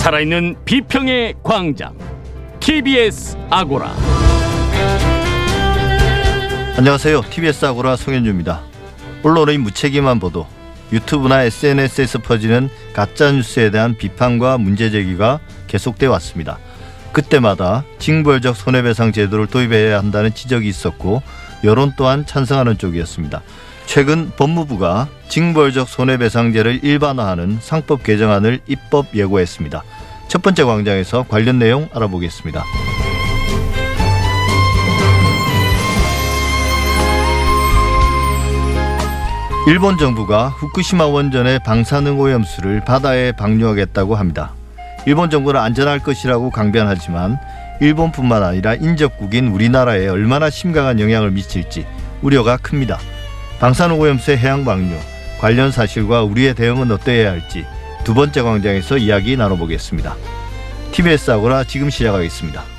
[0.00, 1.94] 살아있는 비평의 광장
[2.58, 3.94] TBS 아고라
[6.78, 7.20] 안녕하세요.
[7.28, 8.62] TBS 아고라 송현주입니다.
[9.22, 10.46] 언론의 무책임한 보도,
[10.90, 16.58] 유튜브나 SNS에서 퍼지는 가짜 뉴스에 대한 비판과 문제 제기가 계속돼 왔습니다.
[17.12, 21.22] 그때마다 징벌적 손해배상 제도를 도입해야 한다는 지적이 있었고
[21.62, 23.42] 여론 또한 찬성하는 쪽이었습니다.
[23.90, 29.82] 최근 법무부가 징벌적 손해배상제를 일반화하는 상법 개정안을 입법 예고했습니다.
[30.28, 32.62] 첫 번째 광장에서 관련 내용 알아보겠습니다.
[39.66, 44.54] 일본 정부가 후쿠시마 원전의 방사능 오염수를 바다에 방류하겠다고 합니다.
[45.04, 47.40] 일본 정부는 안전할 것이라고 강변하지만
[47.80, 51.84] 일본뿐만 아니라 인접국인 우리나라에 얼마나 심각한 영향을 미칠지
[52.22, 53.00] 우려가 큽니다.
[53.60, 54.96] 방사능 오염수의 해양 방류
[55.38, 57.66] 관련 사실과 우리의 대응은 어떠해야 할지
[58.04, 60.16] 두 번째 광장에서 이야기 나눠보겠습니다.
[60.92, 62.69] TBS 아고라 지금 시작하겠습니다.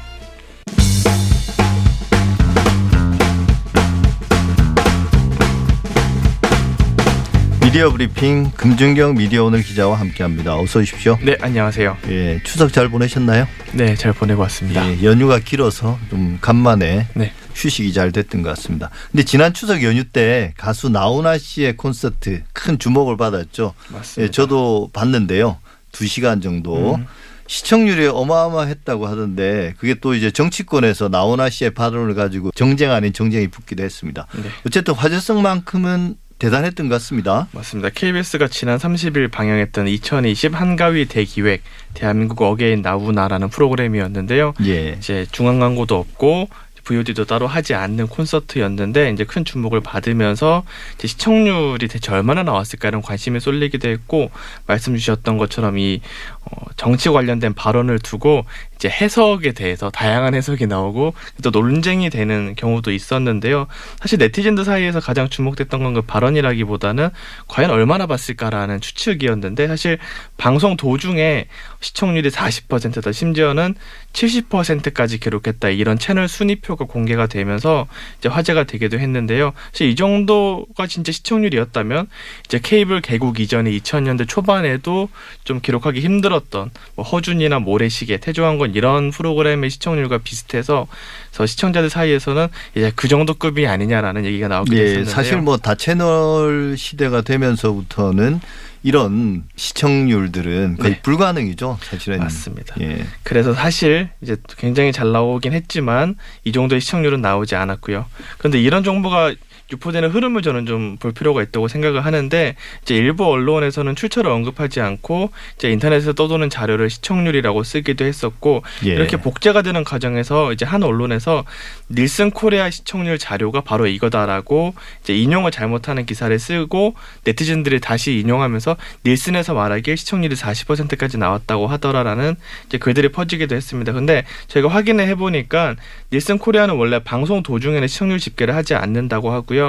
[7.72, 10.60] 미디어 브리핑 금준경 미디어 오늘 기자와 함께합니다.
[10.60, 11.18] 어서 오십시오.
[11.24, 12.00] 네, 안녕하세요.
[12.10, 13.48] 예, 추석 잘 보내셨나요?
[13.72, 14.86] 네, 잘 보내고 왔습니다.
[14.86, 17.32] 예, 연휴가 길어서 좀 간만에 네.
[17.56, 18.90] 휴식이 잘 됐던 것 같습니다.
[19.10, 23.74] 근데 지난 추석 연휴 때 가수 나훈아 씨의 콘서트 큰 주목을 받았죠.
[23.88, 24.28] 맞습니다.
[24.28, 25.58] 예, 저도 봤는데요.
[25.94, 26.96] 두 시간 정도.
[26.96, 27.06] 음.
[27.48, 33.84] 시청률이 어마어마했다고 하던데 그게 또 이제 정치권에서 나훈아 씨의 발언을 가지고 정쟁 아닌 정쟁이 붙기도
[33.84, 34.28] 했습니다.
[34.36, 34.44] 네.
[34.66, 37.47] 어쨌든 화제성만큼은 대단했던 것 같습니다.
[37.52, 37.89] 맞습니다.
[37.94, 41.61] KBS가 지난 30일 방영했던 2020 한가위 대기획
[41.94, 44.56] 대한민국 Again 나훈아라는 프로그램이었는데요.
[44.66, 44.95] 예.
[44.97, 46.50] 이제 중간 광고도 없고
[46.84, 50.64] VOD도 따로 하지 않는 콘서트였는데 이제 큰 주목을 받으면서
[50.95, 54.31] 이제 시청률이 대체 얼마나 나왔을까 이런 관심이 쏠리기도 했고
[54.66, 56.02] 말씀 주셨던 것처럼 이
[56.44, 61.13] 어, 정치 관련된 발언을 두고 이제 해석에 대해서 다양한 해석이 나오고
[61.44, 63.68] 또 논쟁이 되는 경우도 있었는데요.
[64.00, 67.09] 사실 네티즌들 사이에서 가장 주목됐던 건 그 발언이라기보다는
[67.47, 69.97] 과연 얼마나 봤을까라는 추측이었는데 사실
[70.38, 71.47] 방송 도중에
[71.80, 73.75] 시청률이 40%다 심지어는
[74.13, 77.88] 70%까지 기록했다 이런 채널 순위표가 공개가 되면서
[78.19, 79.53] 이제 화제가 되기도 했는데요.
[79.72, 82.07] 사실 이 정도가 진짜 시청률이었다면
[82.46, 85.09] 이제 케이블 개국 이전에 2000년대 초반에도
[85.44, 90.88] 좀 기록하기 힘들 었던 뭐 허준이나 모래시계, 태조왕건 이런 프로그램의 시청률과 비슷해서
[91.30, 95.14] 그래서 시청자들 사이에서는 이제 그 정도 급이 아니냐라는 얘기가 나오게 예, 됐었는데요.
[95.14, 98.40] 사실 뭐 다 채널 시대가 되면서부터는
[98.84, 101.02] 이런 시청률들은 거의 네.
[101.02, 102.19] 불가능이죠, 사실은.
[102.19, 102.75] 맞습니다.
[102.81, 103.06] 예.
[103.24, 108.06] 그래서 사실 이제 굉장히 잘 나오긴 했지만 이 정도의 시청률은 나오지 않았고요.
[108.40, 109.36] 그런데 이런 정보가
[109.72, 115.32] 유포되는 흐름을 저는 좀 볼 필요가 있다고 생각을 하는데 이제 일부 언론에서는 출처를 언급하지 않고
[115.56, 118.92] 이제 인터넷에서 떠도는 자료를 시청률이라고 쓰기도 했었고 예.
[118.92, 121.44] 이렇게 복제가 되는 과정에서 이제 한 언론에서
[121.90, 124.74] 닐슨 코리아 시청률 자료가 바로 이거다라고
[125.04, 126.96] 이제 인용을 잘못하는 기사를 쓰고
[127.26, 132.36] 네티즌들이 다시 인용하면서 닐슨에서 말하기에 시청률이 40%까지 나왔다고 하더라라는
[132.68, 133.92] 이제 글들이 퍼지기도 했습니다.
[133.94, 135.76] 근데 저희가 확인을 해보니까
[136.12, 139.61] 닐슨 코리아는 원래 방송 도중에는 시청률 집계를 하지 않는다고 하고요.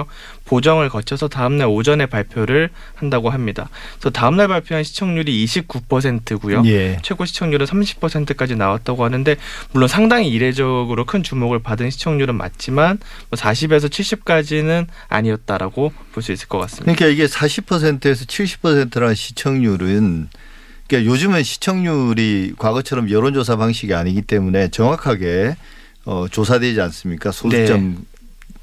[0.44, 3.68] 보정을 거쳐서 다음날 오전에 발표를 한다고 합니다.
[3.94, 6.62] 그래서 다음날 발표한 시청률이 29%고요.
[6.66, 6.98] 예.
[7.02, 9.36] 최고 시청률은 30%까지 나왔다고 하는데
[9.72, 12.98] 물론 상당히 이례적으로 큰 주목을 받은 시청률은 맞지만
[13.30, 16.94] 뭐 40에서 70까지는 아니었다라고 볼 수 있을 것 같습니다.
[16.94, 20.28] 그러니까 이게 40%에서 70%라는 시청률은
[20.86, 25.56] 그러니까 요즘은 시청률이 과거처럼 여론조사 방식이 아니기 때문에 정확하게
[26.04, 27.30] 어, 조사되지 않습니까?
[27.32, 28.04] 소수점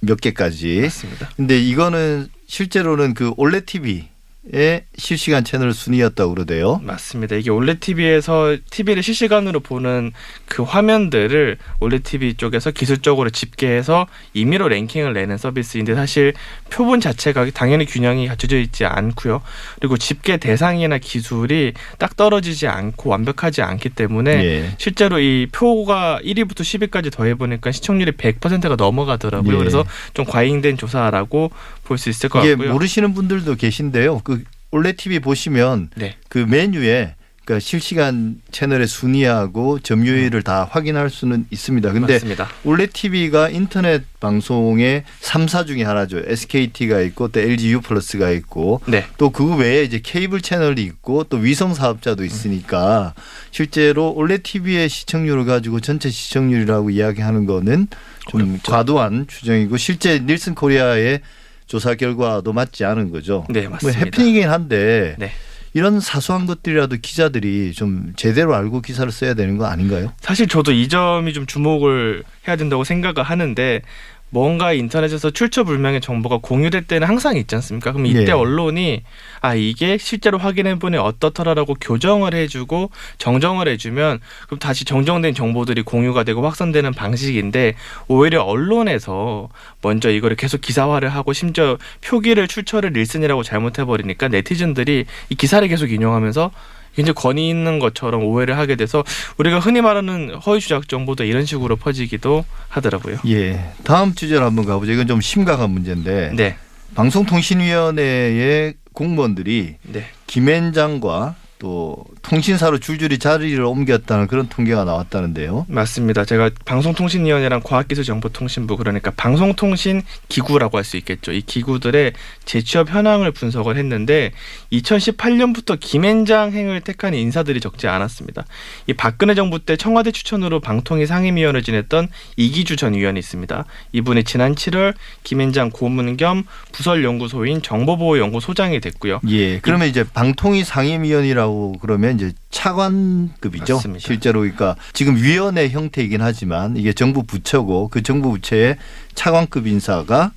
[0.02, 0.82] 몇 개까지.
[0.82, 1.30] 맞습니다.
[1.36, 4.08] 근데 이거는 실제로는 그 올레 TV
[4.52, 6.80] 의 실시간 채널 순위였다고 그러대요.
[6.84, 7.36] 맞습니다.
[7.36, 10.14] 이게 올레 TV에서 TV를 실시간으로 보는
[10.46, 16.34] 그 화면들을 올레 TV 쪽에서 기술적으로 집계해서 임의로 랭킹을 내는 서비스인데 사실
[16.70, 19.42] 표본 자체가 당연히 균형이 갖춰져 있지 않고요.
[19.80, 24.76] 그리고 집계 대상이나 기술이 딱 떨어지지 않고 완벽하지 않기 때문에 예.
[24.78, 29.54] 실제로 이 표가 1위부터 10위까지 더해 보니까 시청률이 100%가 넘어가더라고요.
[29.54, 29.58] 예.
[29.58, 31.52] 그래서 좀 과잉된 조사라고
[31.84, 32.72] 볼 수 있을 것 같고요.
[32.72, 34.22] 모르시는 분들도 계신데요.
[34.24, 34.39] 그
[34.72, 36.16] 올레 TV 보시면 네.
[36.28, 37.16] 그 메뉴에
[37.50, 41.92] 그러니까 실시간 채널의 순위하고 점유율을 다 확인할 수는 있습니다.
[41.94, 42.48] 근데 맞습니다.
[42.64, 46.22] 올레 TV가 인터넷 방송의 3사 중에 하나죠.
[46.24, 49.08] SKT가 있고 또 LG U 플러스가 있고 네.
[49.18, 53.16] 또그 외에 이제 케이블 채널이 있고 또 위성 사업자도 있으니까
[53.50, 57.88] 실제로 올레 TV의 시청률을 가지고 전체 시청률이라고 이야기하는 거는
[58.28, 58.72] 좀 어렵죠.
[58.72, 61.22] 과도한 추정이고 실제 닐슨 코리아의
[61.70, 63.46] 조사 결과도 맞지 않은 거죠.
[63.48, 64.00] 네, 뭐 맞습니다.
[64.00, 65.32] 해프닝이긴 한데 네.
[65.74, 70.12] 이런 사소한 것들이라도 기자들이 좀 제대로 알고 기사를 써야 되는 거 아닌가요?
[70.20, 73.84] 사실 저도 이 점이 좀 주목을 해야 된다고 생각을 하는데
[74.30, 77.92] 뭔가 인터넷에서 출처 불명의 정보가 공유될 때는 항상 있지 않습니까?
[77.92, 78.32] 그럼 이때 예.
[78.32, 79.04] 언론이
[79.42, 86.24] 아 이게 실제로 확인해 보니 어떻더라라고 교정을 해주고 정정을 해주면 그럼 다시 정정된 정보들이 공유가
[86.24, 87.76] 되고 확산되는 방식인데
[88.08, 89.50] 오히려 언론에서
[89.82, 95.92] 먼저 이거를 계속 기사화를 하고 심지어 표기를 출처를 릴슨이라고 잘못해 버리니까 네티즌들이 이 기사를 계속
[95.92, 96.52] 인용하면서
[97.00, 99.06] 굉장히 권위 있는 것처럼 오해를 하게 돼서
[99.38, 103.20] 우리가 흔히 말하는 허위 주작 정보도 이런 식으로 퍼지기도 하더라고요.
[103.28, 103.72] 예.
[103.86, 104.92] 다음 주제로 한번 가보죠.
[104.92, 106.58] 이건 좀 심각한 문제인데 네,
[106.96, 110.06] 방송통신위원회의 공무원들이 네.
[110.28, 115.66] 김앤장과 또 통신사로 줄줄이 자리를 옮겼다는 그런 통계가 나왔다는데요.
[115.68, 116.24] 맞습니다.
[116.24, 121.32] 제가 방송통신위원회랑 과학기술정보통신부 그러니까 방송통신 기구라고 할 수 있겠죠.
[121.32, 122.14] 이 기구들의
[122.46, 124.32] 재취업 현황을 분석을 했는데
[124.72, 128.46] 2018년부터 김앤장 행을 택한 인사들이 적지 않았습니다.
[128.88, 132.08] 이 박근혜 정부 때 청와대 추천으로 방통위 상임위원을 지냈던
[132.38, 133.66] 이기주 전 의원이 있습니다.
[133.92, 139.20] 이분이 지난 7월 김앤장 고문 겸 부설연구소인 정보보호연구소장이 됐고요.
[139.28, 139.60] 예.
[139.60, 141.49] 그러면 이제 방통위 상임위원이라고
[141.82, 143.76] 그러면 이제 차관급이죠.
[143.76, 144.06] 맞습니다.
[144.06, 148.78] 실제로 그러니까 지금 위원회 형태이긴 하지만 이게 정부 부처고 그 정부 부처의
[149.16, 150.32] 차관급 인사가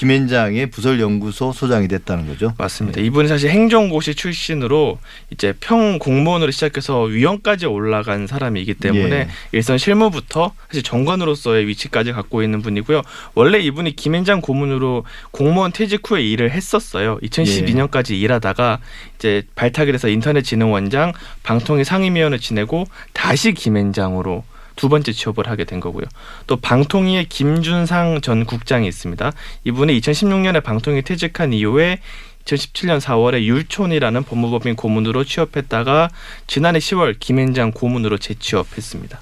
[0.00, 2.54] 김앤장의 부설연구소 소장이 됐다는 거죠.
[2.56, 3.02] 맞습니다.
[3.02, 4.98] 이분이 사실 행정고시 출신으로
[5.28, 9.28] 이제 평 공무원으로 시작해서 위원까지 올라간 사람이기 때문에 예.
[9.52, 13.02] 일선 실무부터 사실 정관으로서의 위치까지 갖고 있는 분이고요.
[13.34, 17.18] 원래 이분이 김앤장 고문으로 공무원 퇴직 후에 일을 했었어요.
[17.22, 18.78] 2012년까지 일하다가
[19.16, 21.12] 이제 발탁이 돼서 인터넷진흥원장,
[21.42, 24.44] 방통위 상임위원을 지내고 다시 김앤장으로
[24.76, 26.06] 두 번째 취업을 하게 된 거고요.
[26.46, 29.32] 또 방통위의 김준상 전 국장이 있습니다.
[29.64, 32.00] 이분이 2016년에 방통위 퇴직한 이후에
[32.44, 36.10] 2017년 4월에 율촌이라는 법무법인 고문으로 취업했다가
[36.46, 39.20] 지난해 10월 김앤장 고문으로 재취업했습니다.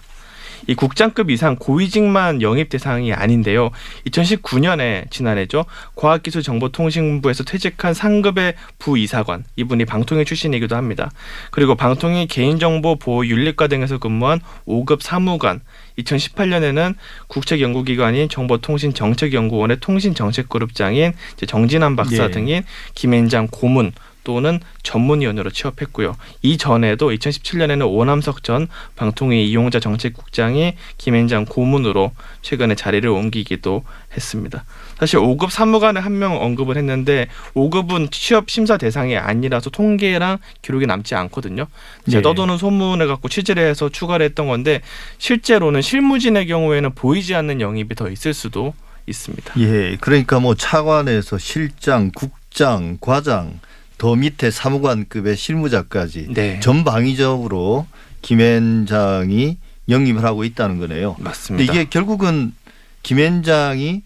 [0.66, 3.70] 이 국장급 이상 고위직만 영입 대상이 아닌데요.
[4.06, 5.64] 2019년에 지난해죠.
[5.94, 11.10] 과학기술정보통신부에서 퇴직한 상급의 부이사관 이분이 방통위 출신이기도 합니다.
[11.50, 15.60] 그리고 방통위 개인정보보호윤리과 등에서 근무한 5급 사무관
[15.99, 16.94] 2018년에는
[17.28, 21.12] 국책연구기관인 정보통신정책연구원의 통신정책그룹장인
[21.46, 22.31] 정진환 박사 예.
[22.31, 22.62] 등인
[22.94, 23.93] 김앤장 고문
[24.28, 26.14] 또는 전문위원으로 취업했고요.
[26.42, 33.84] 이전에도 2017년에는 오남석 전 방통위 이용자 정책국장이 김앤장 고문으로 최근에 자리를 옮기기도
[34.14, 34.66] 했습니다.
[34.98, 41.66] 사실 5급 사무관에 한명 언급을 했는데 5급은 취업 심사 대상이 아니라서 통계랑 기록이 남지 않거든요.
[42.04, 42.22] 제가 네.
[42.22, 44.82] 떠도는 소문을 갖고 취재를 해서 추가를 했던 건데
[45.16, 48.75] 실제로는 실무진의 경우에는 보이지 않는 영입이 더 있을 수도
[49.06, 49.54] 있습니다.
[49.60, 49.96] 예.
[50.02, 53.58] 그러니까 뭐 차관에서 실장, 국장, 과장
[53.99, 57.87] 더 밑에 사무관급의 실무자까지 네, 전방위적으로
[58.23, 59.59] 김앤장이
[59.89, 61.17] 영입을 하고 있다는 거네요.
[61.19, 61.73] 맞습니다.
[61.73, 62.55] 이게 결국은
[63.03, 64.03] 김앤장이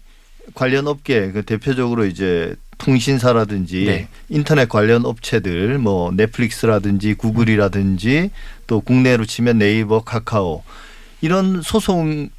[0.55, 4.07] 관련 업계 그 대표적으로 이제 통신사라든지 네.
[4.29, 8.31] 인터넷 관련 업체들 뭐 넷플릭스라든지 구글이라든지
[8.67, 10.63] 또 국내로 치면 네이버, 카카오
[11.21, 12.29] 이런 소송을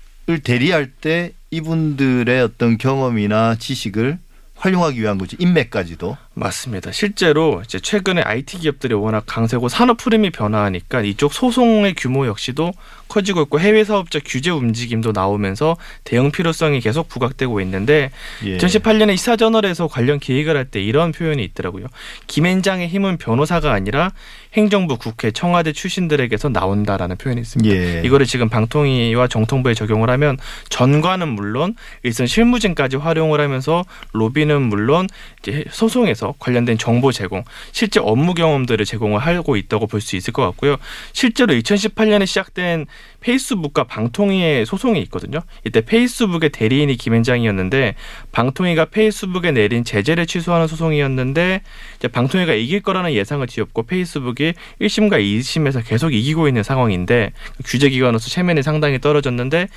[0.43, 4.19] 대리할 때 이분들의 어떤 경험이나 지식을
[4.57, 5.37] 활용하기 위한 거죠.
[5.39, 6.17] 인맥까지도.
[6.35, 6.93] 맞습니다.
[6.93, 12.73] 실제로 이제 최근에 IT 기업들이 워낙 강세고 산업 흐름이 변화하니까 이쪽 소송의 규모 역시도
[13.09, 18.11] 커지고 있고 해외 사업자 규제 움직임도 나오면서 대응 필요성이 계속 부각되고 있는데
[18.45, 18.57] 예.
[18.59, 21.87] 2018년에 이사저널에서 관련 기획을 할 때 이런 표현이 있더라고요.
[22.27, 24.13] 김앤장의 힘은 변호사가 아니라
[24.55, 27.75] 행정부, 국회, 청와대 출신들에게서 나온다라는 표현이 있습니다.
[27.75, 28.03] 예.
[28.05, 30.39] 이거를 지금 방통위와 정통부에 적용을 하면
[30.71, 35.09] 전관은 물론 일선 실무진까지 활용을 하면서 로비는 물론
[35.43, 40.43] 이제 소송에서 관련된 정보 제공, 실제 업무 경험들을 제공을 하고 있다고 볼 수 있을 것
[40.43, 40.77] 같고요.
[41.13, 42.87] 실제로 2018년에 시작된
[43.21, 45.41] 페이스북과 방통위의 소송이 있거든요.
[45.65, 47.95] 이때 페이스북의 대리인이 김앤장이었는데
[48.33, 51.63] 방통위가 페이스북에 내린 제재를 취소하는 소송이었는데
[51.97, 57.33] 이제 방통위가 이길 거라는 예상을 뒤엎고 페이스북이 1심과 2심에서 계속 이기고 있는 상황인데
[57.65, 59.69] 규제 기관으로서 체면이 상당히 떨어졌는데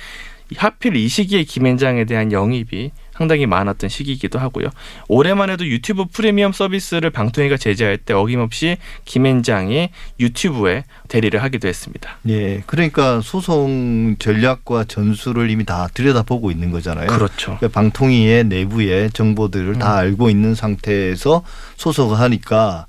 [0.56, 4.68] 하필 이 시기에 김앤장에 대한 영입이 상당히 많았던 시기이기도 하고요.
[5.08, 9.90] 올해만 해도 유튜브 프리미엄 서비스를 방통위가 제재할 때 어김없이 김앤장이
[10.20, 12.18] 유튜브에 대리를 하기도 했습니다.
[12.28, 12.62] 예.
[12.66, 17.08] 그러니까 소송 전략과 전술을 이미 다 들여다보고 있는 거잖아요.
[17.08, 17.56] 그렇죠.
[17.58, 19.98] 그러니까 방통위의 내부의 정보들을 다 음.
[19.98, 21.42] 알고 있는 상태에서
[21.76, 22.86] 소속을 하니까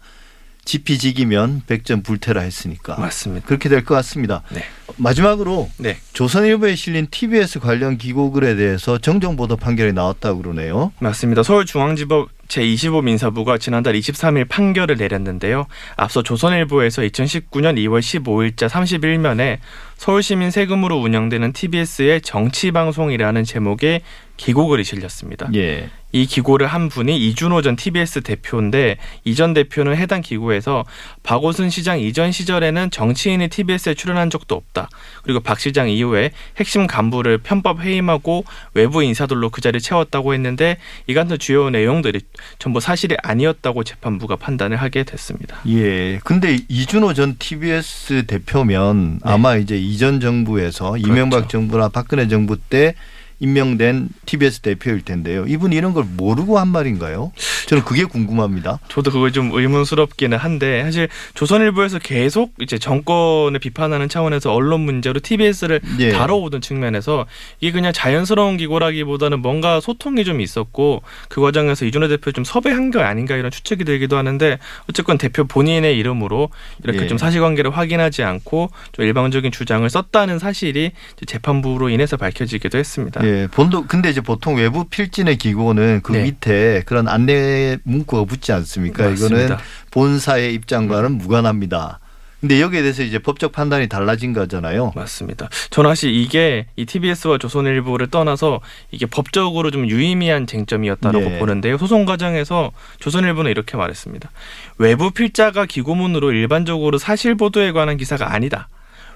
[0.69, 3.47] 지피지기면 백전 불태라 했으니까 맞습니다.
[3.47, 4.43] 그렇게 될 것 같습니다.
[4.51, 4.63] 네.
[4.97, 5.97] 마지막으로 네.
[6.13, 10.91] 조선일보에 실린 TBS 관련 기고글에 대해서 정정 보도 판결이 나왔다고 그러네요.
[10.99, 11.41] 맞습니다.
[11.41, 15.65] 서울중앙지법 제25민사부가 지난달 23일 판결을 내렸는데요.
[15.95, 19.57] 앞서 조선일보에서 2019년 2월 15일자 31면에
[19.97, 24.01] 서울시민 세금으로 운영되는 TBS의 정치방송이라는 제목의
[24.37, 25.49] 기고글이 실렸습니다.
[25.55, 25.89] 예.
[26.11, 30.83] 이 기고를 한 분이 이준호 전 TBS 대표인데 이 전 대표는 해당 기고에서
[31.23, 34.89] 박오순 시장 이전 시절에는 정치인이 TBS에 출연한 적도 없다.
[35.23, 41.13] 그리고 박 시장 이후에 핵심 간부를 편법 해임하고 외부 인사들로 그 자리를 채웠다고 했는데 이
[41.13, 42.19] 같은 주요 내용들이
[42.57, 45.57] 전부 사실이 아니었다고 재판부가 판단을 하게 됐습니다.
[45.67, 46.19] 예.
[46.25, 49.19] 근데 이준호 전 TBS 대표면 네.
[49.23, 52.95] 아마 이제 이전 정부에서 이명박 정부나 박근혜 정부 때
[53.39, 55.45] 임명된 TBS 대표일 텐데요.
[55.47, 57.31] 이분 이런 걸 모르고 한 말인가요?
[57.67, 58.79] 저는 그게 궁금합니다.
[58.89, 65.79] 저도 그거 좀 의문스럽기는 한데 사실 조선일보에서 계속 이제 정권을 비판하는 차원에서 언론 문제로 TBS를
[65.99, 66.11] 예.
[66.11, 67.25] 다뤄오던 측면에서
[67.59, 72.99] 이게 그냥 자연스러운 기고라기보다는 뭔가 소통이 좀 있었고 그 과정에서 이준호 대표 좀 섭외한 게
[72.99, 76.49] 아닌가 이런 추측이 들기도 하는데 어쨌건 대표 본인의 이름으로
[76.83, 77.07] 이렇게 예.
[77.07, 80.91] 좀 사실관계를 확인하지 않고 좀 일방적인 주장을 썼다는 사실이
[81.25, 83.21] 재판부로 인해서 밝혀지기도 했습니다.
[83.23, 86.23] 예, 본도 근데 이제 보통 외부 필진의 기고는 그 네.
[86.23, 89.09] 밑에 그런 안내 문구가 붙지 않습니까?
[89.09, 89.59] 이거는 맞습니다.
[89.91, 91.99] 본사의 입장과는 무관합니다.
[92.39, 94.93] 근데 여기에 대해서 이제 법적 판단이 달라진 거잖아요.
[94.95, 95.49] 맞습니다.
[95.71, 101.39] 저는 사실 이게 이 TBS와 조선일보를 떠나서 이게 법적으로 좀 유의미한 쟁점이었다라고 네.
[101.39, 101.77] 보는데요.
[101.77, 104.31] 소송 과정에서 조선일보는 이렇게 말했습니다.
[104.77, 108.69] 외부 필자가 기고문으로 일반적으로 사실 보도에 관한 기사가 아니다.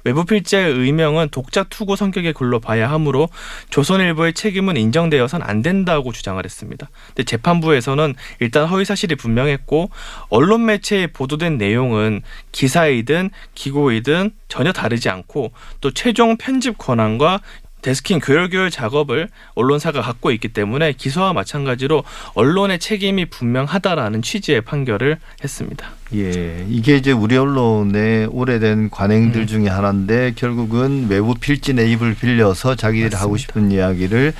[0.03, 3.29] 외부 필자의 의명은 독자 투고 성격의 글로 봐야 하므로
[3.69, 6.89] 조선일보의 책임은 인정되어선 안 된다고 주장을 했습니다.
[7.07, 9.89] 근데 재판부에서는 일단 허위 사실이 분명했고
[10.29, 17.41] 언론 매체에 보도된 내용은 기사이든 기고이든 전혀 다르지 않고 또 최종 편집 권한과
[17.84, 25.88] 데스킹 교열교열 작업을 언론사가 갖고 있기 때문에 기소와 마찬가지로 언론의 책임이 분명하다라는 취지의 판결을 했습니다.
[26.16, 29.48] 예, 이게 이제 우리 언론의 오래된 관행들 음.
[29.48, 33.42] 중에 하나인데 결국은 외부 필진의 입을 빌려서 자기들이 하고 맞습니다.
[33.42, 34.34] 싶은 이야기를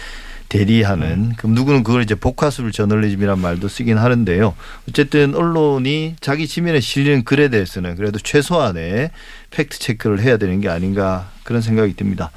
[0.50, 4.54] 대리하는 그럼 누구는 그걸 이제 복화술 저널리즘이란 말도 쓰긴 하는데요.
[4.88, 9.10] 어쨌든 언론이 자기 지면에 실리는 글에 대해서는 그래도 최소한의
[9.50, 12.30] 팩트 체크를 해야 되는 게 아닌가 그런 생각이 듭니다.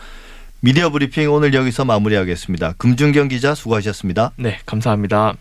[0.67, 2.73] 미디어 브리핑 오늘 여기서 마무리하겠습니다.
[2.73, 4.33] 금준경 기자 수고하셨습니다.
[4.37, 5.35] 네, 감사합니다.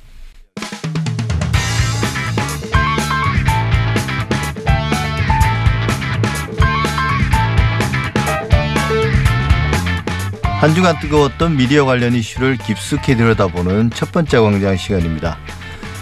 [10.44, 15.40] 한 주간 뜨거웠던 미디어 관련 이슈를 깊숙이 들여다보는 첫 번째 광장 시간입니다.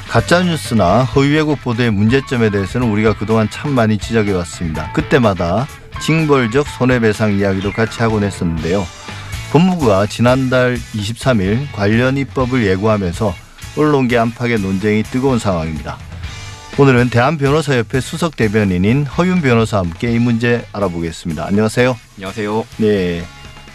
[0.10, 4.92] 가짜 뉴스나 허위 왜곡 보도의 문제점에 대해서는 우리가 그동안 참 많이 지적해 왔습니다.
[4.92, 5.66] 그때마다
[6.02, 8.86] 징벌적 손해배상 이야기도 같이 하곤 했었는데요.
[9.54, 13.36] 법무부가 지난달 23일 관련 입법을 예고하면서
[13.78, 16.00] 언론계 안팎의 논쟁이 뜨거운 상황입니다.
[16.80, 21.46] 오늘은 대한변호사협회 수석 대변인인 허윤 변호사와 함께 이 문제 알아보겠습니다.
[21.46, 21.96] 안녕하세요.
[22.16, 22.66] 안녕하세요.
[22.78, 23.24] 네.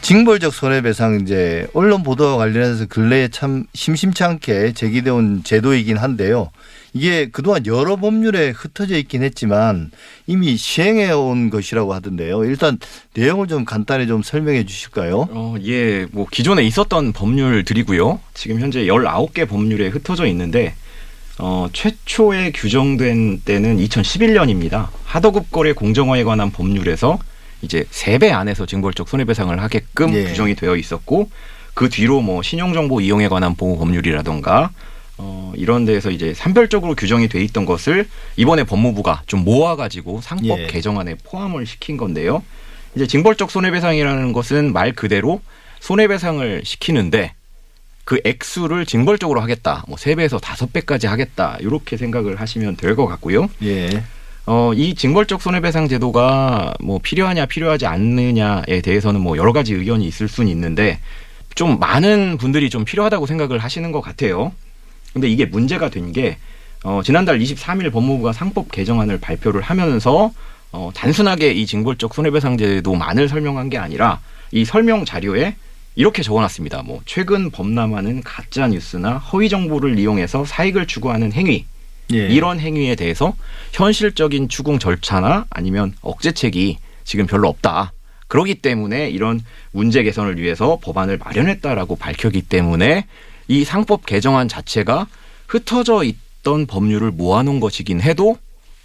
[0.01, 6.51] 징벌적 손해배상제 언론 보도와 관련해서 근래에 참 심심치 않게 제기돼 온 제도이긴 한데요.
[6.95, 9.91] 이게 그동안 여러 법률에 흩어져 있긴 했지만
[10.27, 12.45] 이미 시행해 온 것이라고 하던데요.
[12.45, 12.79] 일단
[13.15, 15.29] 내용을 좀 간단히 좀 설명해 주실까요?
[15.31, 18.21] 어, 예, 뭐 기존에 있었던 법률들이고요.
[18.35, 20.75] 지금 현재 19개 법률에 흩어져 있는데
[21.39, 24.89] 어, 최초에 규정된 때는 2011년입니다.
[25.05, 27.19] 하도급 거래 공정화에 관한 법률에서
[27.63, 30.25] 이제 세 배 안에서 징벌적 손해배상을 하게끔 예.
[30.25, 31.31] 규정이 되어 있었고
[31.75, 34.71] 그 뒤로 뭐 신용정보 이용에 관한 보호 법률이라던가
[35.19, 40.67] 어, 이런 데에서 이제 산별적으로 규정이 돼 있던 것을 이번에 법무부가 좀 모아가지고 상법 예.
[40.69, 42.43] 개정안에 포함을 시킨 건데요.
[42.95, 45.41] 이제 징벌적 손해배상이라는 것은 말 그대로
[45.81, 47.35] 손해배상을 시키는데
[48.05, 49.85] 그 액수를 징벌적으로 하겠다.
[49.89, 51.57] 뭐 세 배에서 다섯 배까지 하겠다.
[51.61, 53.51] 이렇게 생각을 하시면 될 것 같고요.
[53.63, 54.03] 예.
[54.47, 60.27] 어, 이 징벌적 손해배상 제도가 뭐 필요하냐 필요하지 않느냐에 대해서는 뭐 여러 가지 의견이 있을
[60.29, 61.01] 수는 있는데
[61.55, 64.53] 좀 많은 분들이 좀 필요하다고 생각을 하시는 것 같아요.
[65.19, 66.39] 근데 이게 문제가 된 게
[66.85, 70.33] 어, 지난달 23일 법무부가 상법 개정안을 발표를 하면서
[70.71, 74.21] 어, 단순하게 이 징벌적 손해배상 제도만을 설명한 게 아니라
[74.53, 75.57] 이 설명 자료에
[75.97, 76.83] 이렇게 적어놨습니다.
[76.85, 81.65] 뭐 최근 범람하는 가짜 뉴스나 허위 정보를 이용해서 사익을 추구하는 행위
[82.15, 82.29] 예.
[82.29, 83.35] 이런 행위에 대해서
[83.73, 87.93] 현실적인 추궁 절차나 아니면 억제책이 지금 별로 없다.
[88.29, 89.41] 그러기 때문에 이런
[89.73, 93.07] 문제 개선을 위해서 법안을 마련했다라고 밝혔기 때문에
[93.49, 95.07] 이 상법 개정안 자체가
[95.49, 98.37] 흩어져 있던 법률을 모아놓은 것이긴 해도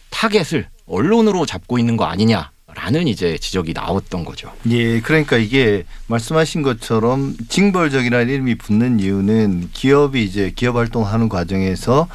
[0.10, 4.52] 타겟을 언론으로 잡고 있는 거 아니냐 라는 이제 지적이 나왔던 거죠.
[4.70, 12.08] 예, 그러니까 이게 말씀하신 것처럼 징벌적이라는 이름이 붙는 이유는 기업이 이제 기업 활동하는 과정에서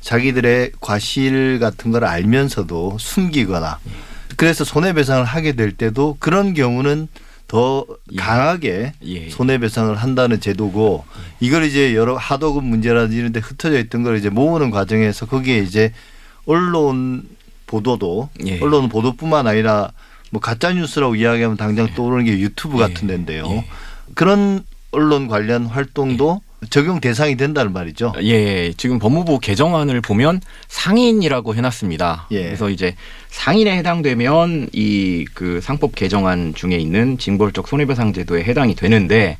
[0.00, 3.78] 자기들의 과실 같은 걸 알면서도 숨기거나
[4.36, 7.08] 그래서 손해배상을 하게 될 때도 그런 경우는
[7.48, 8.16] 더 예.
[8.16, 9.30] 강하게 예.
[9.30, 11.04] 손해배상을 한다는 제도고
[11.40, 15.92] 이걸 이제 여러 하도급 문제라든지 이런 데 흩어져 있던 걸 이제 모으는 과정에서 거기에 이제
[16.44, 17.28] 언론
[17.66, 18.60] 보도도 예.
[18.60, 19.90] 언론 보도뿐만 아니라
[20.30, 22.80] 뭐 가짜 뉴스라고 이야기하면 당장 떠오르는 게 유튜브 예.
[22.80, 23.46] 같은 데인데요.
[23.48, 23.64] 예.
[24.14, 28.12] 그런 언론 관련 활동도 적용 대상이 된다는 말이죠.
[28.22, 32.28] 예, 지금 법무부 개정안을 보면 상인이라고 해놨습니다.
[32.30, 32.44] 예.
[32.44, 32.94] 그래서 이제
[33.28, 39.38] 상인에 해당되면 이 그 상법 개정안 중에 있는 징벌적 손해배상 제도에 해당이 되는데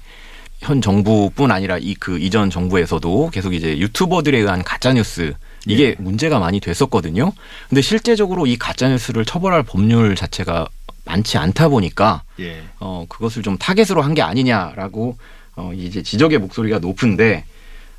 [0.61, 5.35] 현 정부뿐 아니라 이 그 이전 정부에서도 계속 이제 유튜버들에 의한 가짜 뉴스
[5.67, 5.95] 이게 예.
[5.99, 7.33] 문제가 많이 됐었거든요.
[7.69, 10.67] 근데 실제적으로 이 가짜 뉴스를 처벌할 법률 자체가
[11.05, 12.63] 많지 않다 보니까 예.
[12.81, 15.17] 어, 그것을 좀 타겟으로 한 게 아니냐라고
[15.57, 17.45] 어, 이제 지적의 목소리가 높은데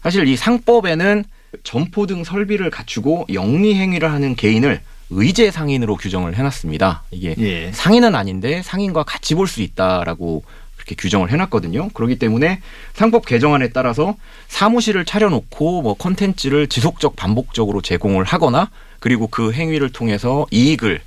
[0.02, 1.26] 사실 이 상법에는
[1.64, 7.04] 점포 등 설비를 갖추고 영리 행위를 하는 개인을 의제 상인으로 규정을 해놨습니다.
[7.12, 7.72] 이게 예.
[7.72, 10.44] 상인은 아닌데 상인과 같이 볼 수 있다라고
[10.78, 11.90] 이렇게 규정을 해놨거든요.
[11.90, 12.62] 그렇기 때문에
[12.94, 14.16] 상법 개정안에 따라서
[14.48, 21.02] 사무실을 차려놓고 뭐 컨텐츠를 지속적 반복적으로 제공을 하거나 그리고 그 행위를 통해서 이익을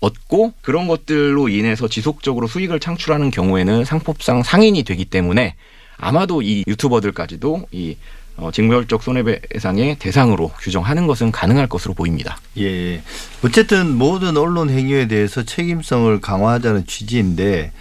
[0.00, 5.54] 얻고 그런 것들로 인해서 지속적으로 수익을 창출하는 경우에는 상법상 상인이 되기 때문에
[5.98, 7.96] 아마도 이 유튜버들까지도 이
[8.36, 12.38] 어, 징벌적 손해배상의 대상으로 규정하는 것은 가능할 것으로 보입니다.
[12.58, 13.00] 예.
[13.42, 17.72] 어쨌든 모든 언론 행위에 대해서 책임성을 강화하자는 취지인데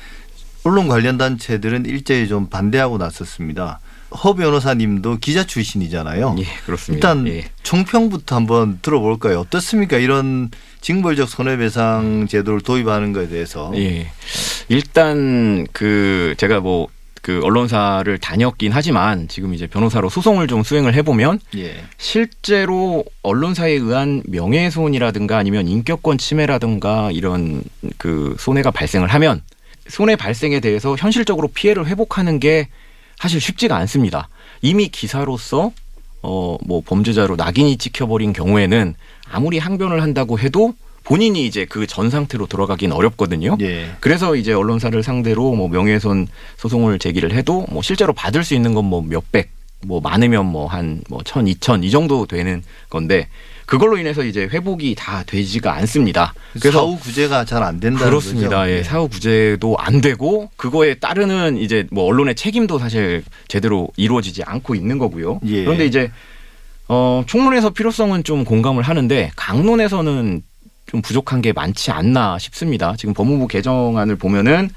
[0.64, 3.80] 언론 관련 단체들은 일제히 좀 반대하고 나섰습니다.
[4.12, 6.38] 허 변호사님도 기자 출신이잖아요.
[6.40, 7.12] 예, 그렇습니다.
[7.12, 7.50] 일단 예.
[7.64, 9.42] 총평부터 한번 들어볼까요?
[9.42, 9.98] 어떻습니까?
[9.98, 13.74] 이런 징벌적 손해배상 제도를 도입하는 것에 대해서.
[13.76, 14.08] 예.
[14.70, 16.88] 일단 그 제가 뭐
[17.26, 21.84] 그 언론사를 다녔긴 하지만 지금 이제 변호사로 소송을 좀 수행을 해보면 예.
[21.98, 27.64] 실제로 언론사에 의한 명예훼손이라든가 아니면 인격권 침해라든가 이런
[27.98, 29.42] 그 손해가 발생을 하면
[29.88, 32.68] 손해 발생에 대해서 현실적으로 피해를 회복하는 게
[33.18, 34.30] 사실 쉽지가 않습니다.
[34.62, 35.72] 이미 기사로서
[36.22, 38.94] 어 뭐 범죄자로 낙인이 찍혀버린 경우에는
[39.32, 43.58] 아무리 항변을 한다고 해도 본인이 이제 그 전 상태로 돌아가긴 어렵거든요.
[43.62, 43.92] 예.
[44.00, 48.86] 그래서 이제 언론사를 상대로 뭐 명예훼손 소송을 제기를 해도 뭐 실제로 받을 수 있는 건
[48.86, 49.50] 뭐 몇백,
[49.86, 53.28] 뭐 많으면 뭐 한 뭐 천, 이천 이 정도 되는 건데
[53.68, 56.34] 그걸로 인해서 이제 회복이 다 되지가 않습니다.
[56.54, 58.50] 그래서 사후 구제가 잘 안 된다는 그렇습니다.
[58.60, 58.72] 거죠.
[58.72, 64.74] 예, 사후 구제도 안 되고 그거에 따르는 이제 뭐 언론의 책임도 사실 제대로 이루어지지 않고
[64.76, 65.40] 있는 거고요.
[65.48, 65.64] 예.
[65.64, 66.12] 그런데 이제
[66.88, 70.42] 어 총론에서 필요성은 좀 공감을 하는데 강론에서는
[70.86, 72.96] 좀 부족한 게 많지 않나 싶습니다.
[72.98, 74.70] 지금 법무부 개정안을 보면은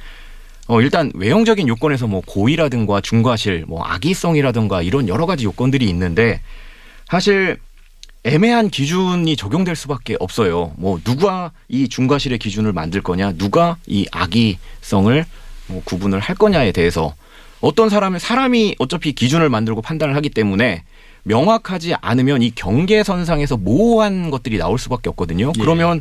[0.66, 6.40] 어 일단 외형적인 요건에서 뭐 고의라든가 중과실, 뭐 악의성이라든가 이런 여러 가지 요건들이 있는데
[7.08, 7.58] 사실
[8.24, 10.72] 애매한 기준이 적용될 수밖에 없어요.
[10.76, 15.24] 뭐 누가 이 중과실의 기준을 만들 거냐, 누가 이 악의성을
[15.68, 17.14] 뭐 구분을 할 거냐에 대해서
[17.60, 20.84] 어떤 사람은 사람이 어차피 기준을 만들고 판단을 하기 때문에
[21.28, 25.52] 명확하지 않으면 이 경계선상에서 모호한 것들이 나올 수밖에 없거든요.
[25.56, 25.60] 예.
[25.60, 26.00] 그러면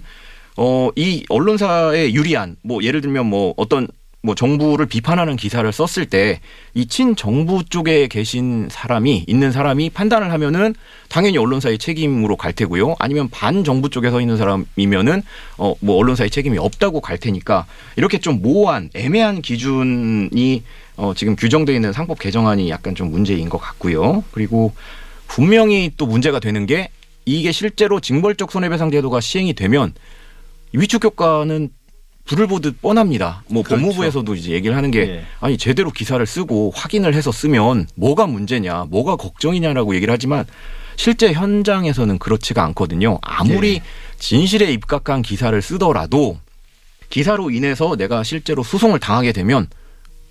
[0.55, 3.87] 어 이 언론사에 유리한 뭐 예를 들면 뭐 어떤
[4.23, 6.39] 뭐 정부를 비판하는 기사를 썼을 때
[6.73, 10.73] 이 친정부 쪽에 계신 사람이 있는 사람이 판단을 하면은
[11.09, 12.95] 당연히 언론사의 책임으로 갈 테고요.
[12.99, 15.21] 아니면 반정부 쪽에 서 있는 사람이면은
[15.57, 20.63] 어 뭐 언론사의 책임이 없다고 갈 테니까 이렇게 좀 모호한 애매한 기준이
[20.97, 24.23] 어 지금 규정되어 있는 상법 개정안이 약간 좀 문제인 것 같고요.
[24.31, 24.73] 그리고
[25.27, 26.89] 분명히 또 문제가 되는 게
[27.25, 29.93] 이게 실제로 징벌적 손해배상 제도가 시행이 되면
[30.73, 31.69] 위축 효과는
[32.25, 33.43] 불을 보듯 뻔합니다.
[33.49, 33.81] 뭐 그렇죠.
[33.81, 35.23] 법무부에서도 이제 얘기를 하는 게 예.
[35.39, 40.45] 아니 제대로 기사를 쓰고 확인을 해서 쓰면 뭐가 문제냐, 뭐가 걱정이냐라고 얘기를 하지만
[40.97, 43.19] 실제 현장에서는 그렇지가 않거든요.
[43.21, 43.83] 아무리 예.
[44.19, 46.37] 진실에 입각한 기사를 쓰더라도
[47.09, 49.67] 기사로 인해서 내가 실제로 소송을 당하게 되면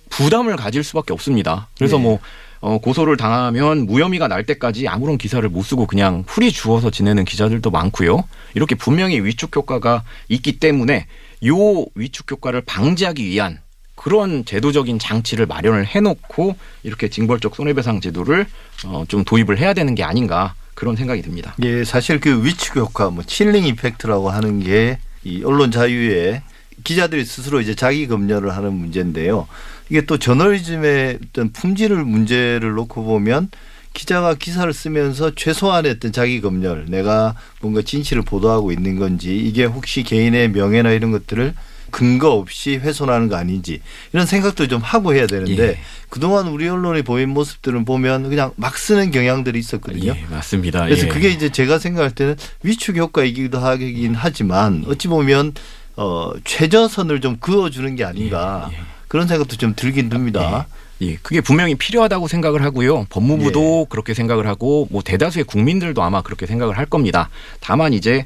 [0.09, 1.67] 부담을 가질 수밖에 없습니다.
[1.77, 2.01] 그래서 예.
[2.01, 2.19] 뭐
[2.59, 7.69] 어, 고소를 당하면 무혐의가 날 때까지 아무런 기사를 못 쓰고 그냥 풀이 주어서 지내는 기자들도
[7.69, 8.23] 많고요.
[8.53, 11.07] 이렇게 분명히 위축 효과가 있기 때문에
[11.45, 13.59] 요 위축 효과를 방지하기 위한
[13.95, 18.45] 그런 제도적인 장치를 마련을 해놓고 이렇게 징벌적 손해배상 제도를
[18.85, 21.55] 어, 좀 도입을 해야 되는 게 아닌가 그런 생각이 듭니다.
[21.63, 26.41] 예, 사실 그 위축 효과, 뭐 칠링 이펙트라고 하는 게 이 언론 자유에
[26.83, 29.47] 기자들이 스스로 이제 자기 검열을 하는 문제인데요.
[29.89, 33.49] 이게 또 저널리즘의 어떤 품질을 문제를 놓고 보면
[33.93, 40.03] 기자가 기사를 쓰면서 최소한의 어떤 자기 검열, 내가 뭔가 진실을 보도하고 있는 건지 이게 혹시
[40.03, 41.55] 개인의 명예나 이런 것들을
[41.89, 43.81] 근거 없이 훼손하는 거 아닌지
[44.13, 45.79] 이런 생각도 좀 하고 해야 되는데 예.
[46.09, 50.13] 그동안 우리 언론이 보인 모습들은 보면 그냥 막 쓰는 경향들이 있었거든요.
[50.15, 50.83] 예, 맞습니다.
[50.83, 51.09] 그래서 예.
[51.09, 55.53] 그게 이제 제가 생각할 때는 위축 효과이기도 하긴 하지만 어찌 보면
[55.95, 58.96] 어 최저선을 좀 그어주는 게 아닌가 예, 예.
[59.07, 60.67] 그런 생각도 좀 들긴 듭니다.
[61.01, 63.05] 예, 그게 분명히 필요하다고 생각을 하고요.
[63.09, 63.85] 법무부도 예.
[63.89, 67.29] 그렇게 생각을 하고 뭐 대다수의 국민들도 아마 그렇게 생각을 할 겁니다.
[67.59, 68.25] 다만 이제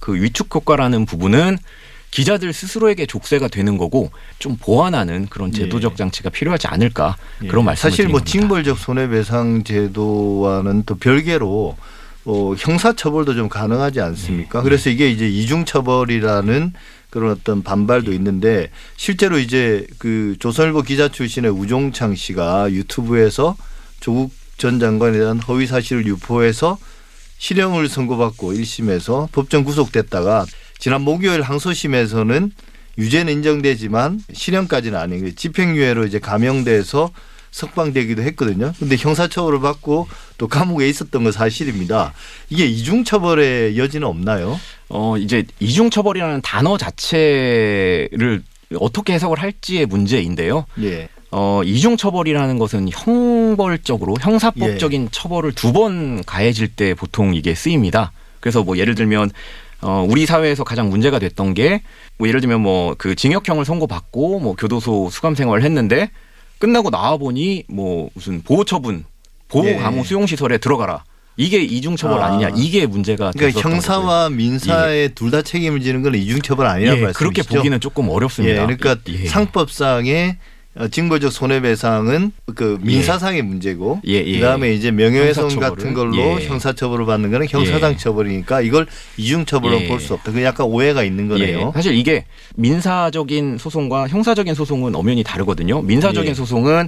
[0.00, 1.58] 그 위축 효과라는 부분은
[2.10, 5.96] 기자들 스스로에게 족쇄가 되는 거고 좀 보완하는 그런 제도적 예.
[5.96, 7.66] 장치가 필요하지 않을까 그런 예.
[7.66, 8.30] 말씀을 사실 뭐 겁니다.
[8.30, 11.76] 징벌적 손해배상 제도와는 또 별개로
[12.24, 14.04] 어, 형사 처벌도 좀 가능하지 네.
[14.04, 14.62] 않습니까?
[14.62, 16.72] 그래서 이게 이제 이중 처벌이라는
[17.10, 23.56] 그런 어떤 반발도 있는데 실제로 이제 그 조선일보 기자 출신의 우종창 씨가 유튜브에서
[24.00, 26.78] 조국 전 장관에 대한 허위 사실을 유포해서
[27.38, 30.44] 실형을 선고받고 1심에서 법정 구속됐다가
[30.78, 32.52] 지난 목요일 항소심에서는
[32.98, 37.12] 유죄는 인정되지만 실형까지는 아닌 집행유예로 이제 감형돼서
[37.50, 38.72] 석방되기도 했거든요.
[38.78, 40.08] 근데 형사처벌을 받고
[40.38, 42.12] 또 감옥에 있었던 건 사실입니다.
[42.50, 44.58] 이게 이중처벌의 여지는 없나요?
[44.88, 48.42] 어 이제 이중처벌이라는 단어 자체를
[48.78, 50.66] 어떻게 해석을 할지의 문제인데요.
[50.82, 51.08] 예.
[51.30, 55.08] 어, 이중처벌이라는 것은 형벌적으로 형사법적인 예.
[55.10, 58.12] 처벌을 두 번 가해질 때 보통 이게 쓰입니다.
[58.40, 59.30] 그래서 뭐 예를 들면
[59.80, 61.82] 어, 우리 사회에서 가장 문제가 됐던 게
[62.18, 66.10] 뭐 예를 들면 뭐 그 징역형을 선고받고 뭐 교도소 수감 생활을 했는데
[66.58, 69.04] 끝나고 나와 보니 뭐 무슨 보호처분
[69.48, 69.76] 보호 예.
[69.76, 71.04] 감호 수용 시설에 들어가라.
[71.36, 72.26] 이게 이중처벌 아.
[72.26, 72.30] 아.
[72.36, 73.74] 니냐 이게 문제가 그러니까 됐었던 거고요.
[73.74, 77.18] 형사와 민사에 둘다 책임을 지는 건 이중처벌 아니라는 예, 말씀이시죠?
[77.18, 78.66] 그렇게 보기는 조금 예, 어렵습니다.
[78.66, 79.26] 그러니까 예.
[79.26, 80.36] 상법상의 어,
[80.90, 84.38] 징벌적 손해배상은 그 민사상의 문제고 예, 예.
[84.38, 85.58] 그다음에 이제 명예훼손?
[85.58, 86.46] 같은 걸로 예.
[86.46, 87.96] 형사처벌을 받는 거는 형사상 예.
[87.96, 88.86] 처벌이니까 이걸
[89.16, 89.88] 이중처벌로 예.
[89.88, 90.32] 볼수 없다.
[90.32, 91.68] 그 약간 오해가 있는 거네요.
[91.68, 95.82] 예, 사실 이게 민사적인 소송과 형사적인 소송은 엄연히 다르거든요.
[95.82, 96.34] 민사적인 예.
[96.34, 96.86] 소송은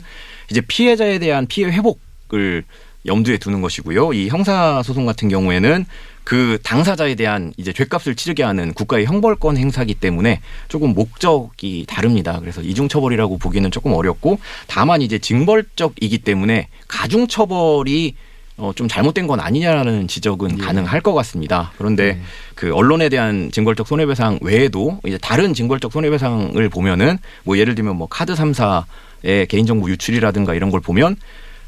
[0.51, 2.65] 이제 피해자에 대한 피해 회복을
[3.07, 4.13] 염두에 두는 것이고요.
[4.13, 5.87] 이 형사 소송 같은 경우에는
[6.25, 12.39] 그 당사자에 대한 이제 죄값을 치르게 하는 국가의 형벌권 행사기 때문에 조금 목적이 다릅니다.
[12.41, 18.15] 그래서 이중처벌이라고 보기는 조금 어렵고 다만 이제 징벌적이기 때문에 가중처벌이
[18.59, 20.63] 어, 좀 잘못된 건 아니냐라는 지적은 예.
[20.63, 21.73] 가능할 것 같습니다.
[21.79, 22.21] 그런데 예.
[22.55, 28.07] 그 언론에 대한 징벌적 손해배상 외에도 이제 다른 징벌적 손해배상을 보면은 뭐 예를 들면 뭐
[28.07, 31.17] 카드 3사의 개인정보 유출이라든가 이런 걸 보면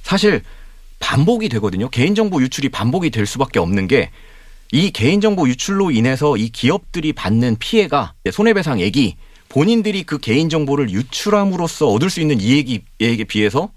[0.03, 0.43] 사실
[1.03, 1.91] 반복이 되거든요.
[1.91, 4.11] 개인정보 유출이 반복이 될 수밖에 없는 게
[4.73, 9.17] 이 개인정보 유출로 인해서 이 기업들이 받는 피해가 손해배상액이
[9.51, 13.71] 본인들이 그 개인정보를 유출함으로써 얻을 수 있는 이익에 비해서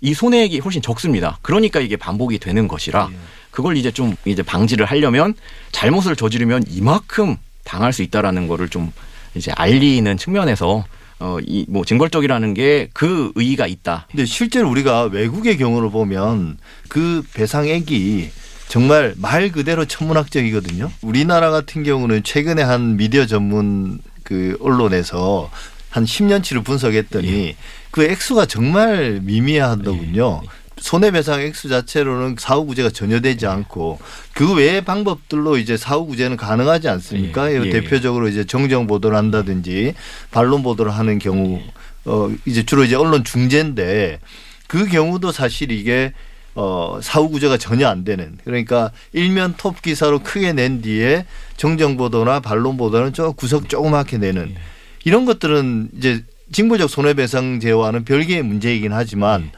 [0.00, 1.38] 이 손해액이 훨씬 적습니다.
[1.42, 3.16] 그러니까 이게 반복이 되는 것이라 예.
[3.52, 5.34] 그걸 이제 좀 이제 방지를 하려면
[5.70, 8.90] 잘못을 저지르면 이만큼 당할 수 있다라는 거를 좀
[9.36, 10.84] 이제 알리는 측면에서
[11.22, 14.06] 어 이 뭐 징벌적이라는 게 그 의의가 있다.
[14.10, 16.58] 근데 실제로 우리가 외국의 경우를 보면
[16.88, 18.30] 그 배상액이
[18.68, 20.90] 정말 말 그대로 천문학적이거든요.
[21.02, 25.50] 우리나라 같은 경우는 최근에 한 미디어 전문 그 언론에서
[25.90, 27.54] 한 10년치를 분석했더니
[27.90, 30.40] 그 액수가 정말 미미하더군요.
[30.82, 34.00] 손해배상 액수 자체로는 사후구제가 전혀 되지 않고
[34.34, 37.52] 그 외의 방법들로 이제 사후구제는 가능하지 않습니까?
[37.52, 37.70] 예, 예.
[37.70, 39.94] 대표적으로 이제 정정 보도를 한다든지
[40.32, 41.60] 반론 보도를 하는 경우
[42.04, 44.18] 어 이제 주로 이제 언론 중재인데
[44.66, 46.12] 그 경우도 사실 이게
[46.56, 48.36] 어 사후 구제가 전혀 안 되는.
[48.44, 54.56] 그러니까 일면 톱 기사로 크게 낸 뒤에 정정 보도나 반론 보도는 좀 구석 조그맣게 내는.
[55.04, 59.50] 이런 것들은 이제 징벌적 손해배상제와는 별개의 문제이긴 하지만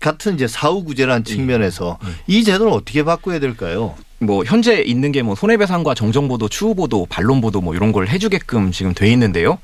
[0.00, 3.94] 같은 이제 사후 구제라는 측면에서 이 제도를 어떻게 바꿔야 될까요?
[4.20, 9.10] 뭐 현재 있는 게 뭐 손해배상과 정정보도, 추후보도, 반론보도 뭐 이런 걸 해주게끔 지금 돼
[9.10, 9.58] 있는데요.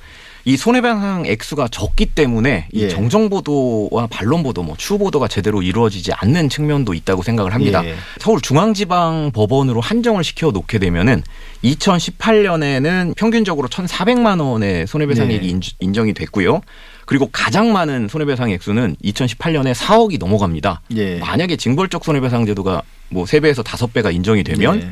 [0.50, 2.88] 이 손해배상 액수가 적기 때문에 이 예.
[2.88, 7.84] 정정보도와 반론보도, 뭐 추후보도가 제대로 이루어지지 않는 측면도 있다고 생각을 합니다.
[7.86, 7.94] 예.
[8.18, 11.22] 서울중앙지방법원으로 한정을 시켜 놓게 되면은
[11.62, 15.48] 2018년에는 평균적으로 1,400만 원의 손해배상액이 네.
[15.52, 16.62] 인- 인정이 됐고요.
[17.06, 20.80] 그리고 가장 많은 손해배상 액수는 2018년에 4억이 넘어갑니다.
[20.96, 21.18] 예.
[21.18, 24.90] 만약에 징벌적 손해배상 제도가 뭐 3배에서 5배가 인정이 되면 예.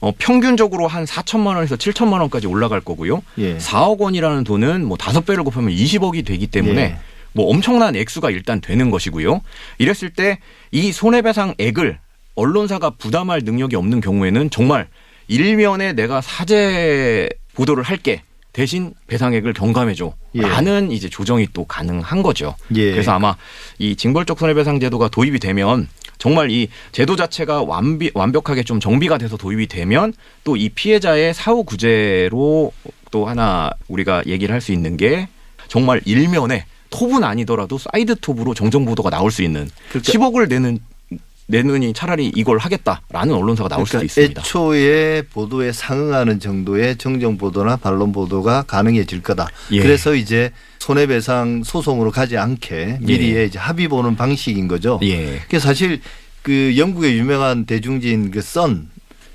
[0.00, 3.22] 어, 평균적으로 한 4천만 원에서 7천만 원까지 올라갈 거고요.
[3.38, 3.56] 예.
[3.58, 6.98] 4억 원이라는 돈은 뭐 5배를 곱하면 20억이 되기 때문에 예.
[7.32, 9.40] 뭐 엄청난 액수가 일단 되는 것이고요.
[9.78, 10.38] 이랬을 때
[10.72, 11.98] 이 손해배상액을
[12.34, 14.88] 언론사가 부담할 능력이 없는 경우에는 정말
[15.28, 20.40] 일면에 내가 사죄 보도를 할게 대신 배상액을 경감해줘 예.
[20.42, 22.54] 라는 이제 조정이 또 가능한 거죠.
[22.74, 22.90] 예.
[22.92, 23.36] 그래서 아마
[23.78, 29.36] 이 징벌적 손해배상 제도가 도입이 되면 정말 이 제도 자체가 완비, 완벽하게 좀 정비가 돼서
[29.36, 30.12] 도입이 되면
[30.44, 32.72] 또 이 피해자의 사후 구제로
[33.10, 35.28] 또또 하나 우리가 얘기를 할 수 있는 게
[35.68, 40.78] 정말 일면에 톱은 아니더라도 사이드 톱으로 정정 보도가 나올 수 있는 그러니까 10억을 내는
[41.46, 44.42] 내느니 차라리 이걸 하겠다라는 언론사가 나올 수도 있습니다.
[44.42, 49.48] 그러니까 애초에 보도에 상응하는 정도의 정정 보도나 반론 보도가 가능해질 거다.
[49.70, 49.80] 예.
[49.80, 53.44] 그래서 이제 손해배상 소송으로 가지 않게 미리에 예.
[53.44, 54.98] 이제 합의 보는 방식인 거죠.
[55.02, 55.40] 예.
[55.48, 56.00] 그 사실
[56.42, 58.88] 그 영국의 유명한 대중지인 그썬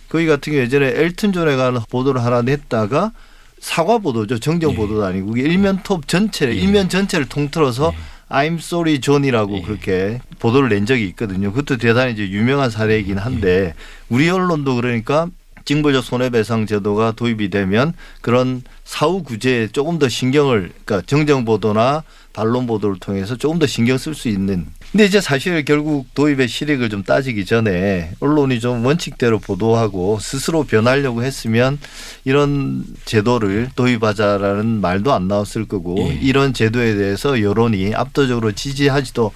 [0.10, 3.14] 거기 같은 경우 예전에 엘튼 존에 관한 보도를 하나 냈다가
[3.60, 4.40] 사과 보도죠.
[4.40, 4.76] 정정 예.
[4.76, 6.60] 보도도 아니고 일면 톱 전체를 예.
[6.60, 7.94] 일면 전체를 통틀어서
[8.32, 9.62] I'm sorry 존이라고 예.
[9.62, 11.52] 그렇게 보도를 낸 적이 있거든요.
[11.52, 13.74] 그것도 대단히 이제 유명한 사례이긴 한데
[14.10, 15.28] 우리 언론도 그러니까
[15.66, 22.68] 징벌적 손해배상 제도가 도입이 되면 그런 사후 구제에 조금 더 신경을 그러니까 정정 보도나 반론
[22.68, 24.68] 보도를 통해서 조금 더 신경 쓸 수 있는.
[24.92, 31.24] 근데 이제 사실 결국 도입의 실익을 좀 따지기 전에 언론이 좀 원칙대로 보도하고 스스로 변하려고
[31.24, 31.80] 했으면
[32.26, 36.20] 이런 제도를 도입하자라는 말도 안 나왔을 거고 예.
[36.22, 39.32] 이런 제도에 대해서 여론이 압도적으로 지지하지도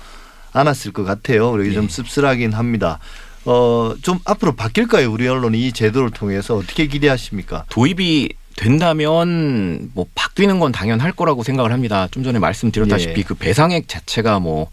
[0.52, 1.52] 않았을 것 같아요.
[1.52, 1.88] 그래서 좀 예.
[1.88, 3.00] 씁쓸하긴 합니다.
[3.46, 5.10] 어, 좀 앞으로 바뀔까요?
[5.10, 7.64] 우리 언론이 이 제도를 통해서 어떻게 기대하십니까?
[7.70, 12.08] 도입이 된다면 뭐 바뀌는 건 당연할 거라고 생각을 합니다.
[12.12, 13.24] 좀 전에 말씀드렸다시피 예.
[13.24, 14.70] 그 배상액 자체가 뭐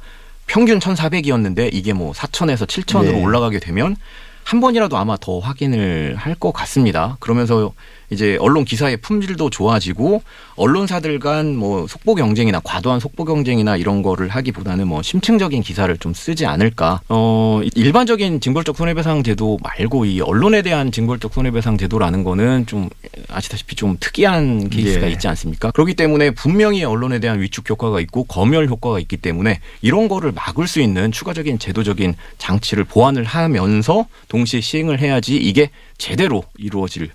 [0.46, 3.22] 평균 1,400이었는데 이게 뭐 4,000에서 7,000으로 네.
[3.22, 3.96] 올라가게 되면
[4.44, 7.16] 한 번이라도 아마 더 확인을 할 것 같습니다.
[7.20, 7.72] 그러면서
[8.12, 10.22] 이제 언론 기사의 품질도 좋아지고
[10.57, 16.12] 언론사들 간 뭐 속보 경쟁이나 과도한 속보 경쟁이나 이런 거를 하기보다는 뭐 심층적인 기사를 좀
[16.12, 17.01] 쓰지 않을까.
[17.09, 22.88] 어 일반적인 징벌적 손해배상 제도 말고 이 언론에 대한 징벌적 손해배상 제도라는 거는 좀
[23.29, 25.12] 아시다시피 좀 특이한 케이스가 예.
[25.12, 25.70] 있지 않습니까?
[25.70, 30.66] 그렇기 때문에 분명히 언론에 대한 위축 효과가 있고 검열 효과가 있기 때문에 이런 거를 막을
[30.66, 37.11] 수 있는 추가적인 제도적인 장치를 보완을 하면서 동시에 시행을 해야지 이게 제대로 이루어질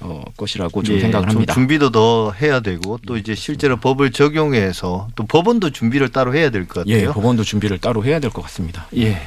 [0.00, 1.54] 어, 것이라고 좀 예, 생각을 좀 합니다.
[1.54, 6.86] 준비도 더 해야 되고 또 이제 실제로 법을 적용해서 또 법원도 준비를 따로 해야 될것
[6.86, 7.12] 예, 같아요.
[7.14, 8.86] 법원도 준비를 따로 해야 될 것 같습니다.
[8.96, 9.20] 예.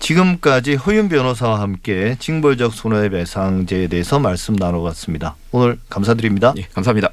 [0.00, 5.36] 지금까지 허윤 변호사와 함께 징벌적 손해배상제에 대해서 말씀 나눠봤습니다.
[5.52, 6.52] 오늘 감사드립니다.
[6.56, 7.10] 예, 감사합니다.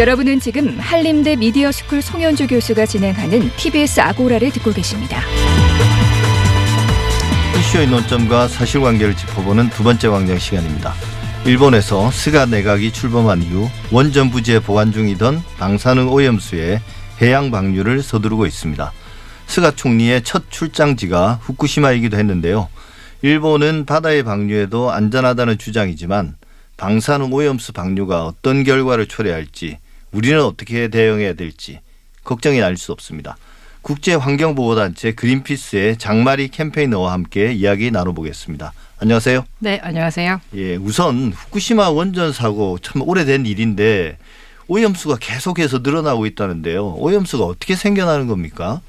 [0.00, 5.20] 여러분은 지금 한림대 미디어 스쿨 송현주 교수가 진행하는 TBS 아고라를 듣고 계십니다.
[7.58, 10.94] 이슈의 논점과 사실관계를 짚어보는 두 번째 광장 시간입니다.
[11.44, 16.80] 일본에서 스가 내각이 출범한 이후 원전 부지에 보관 중이던 방사능 오염수의
[17.20, 18.90] 해양 방류를 서두르고 있습니다.
[19.48, 22.68] 스가 총리의 첫 출장지가 후쿠시마이기도 했는데요.
[23.20, 26.36] 일본은 바다의 방류에도 안전하다는 주장이지만
[26.78, 29.76] 방사능 오염수 방류가 어떤 결과를 초래할지
[30.12, 31.80] 우리는 어떻게 대응해야 될지
[32.24, 33.36] 걱정이 날 수 없습니다.
[33.82, 38.72] 국제환경보호단체 그린피스의 장마리 캠페이너와 함께 이야기 나눠보겠습니다.
[38.98, 39.44] 안녕하세요.
[39.60, 40.40] 네, 안녕하세요.
[40.54, 44.18] 예, 우선 후쿠시마 원전 사고 참 오래된 일인데
[44.68, 46.94] 오염수가 계속해서 늘어나고 있다는데요.
[46.96, 48.80] 오염수가 어떻게 생겨나는 겁니까?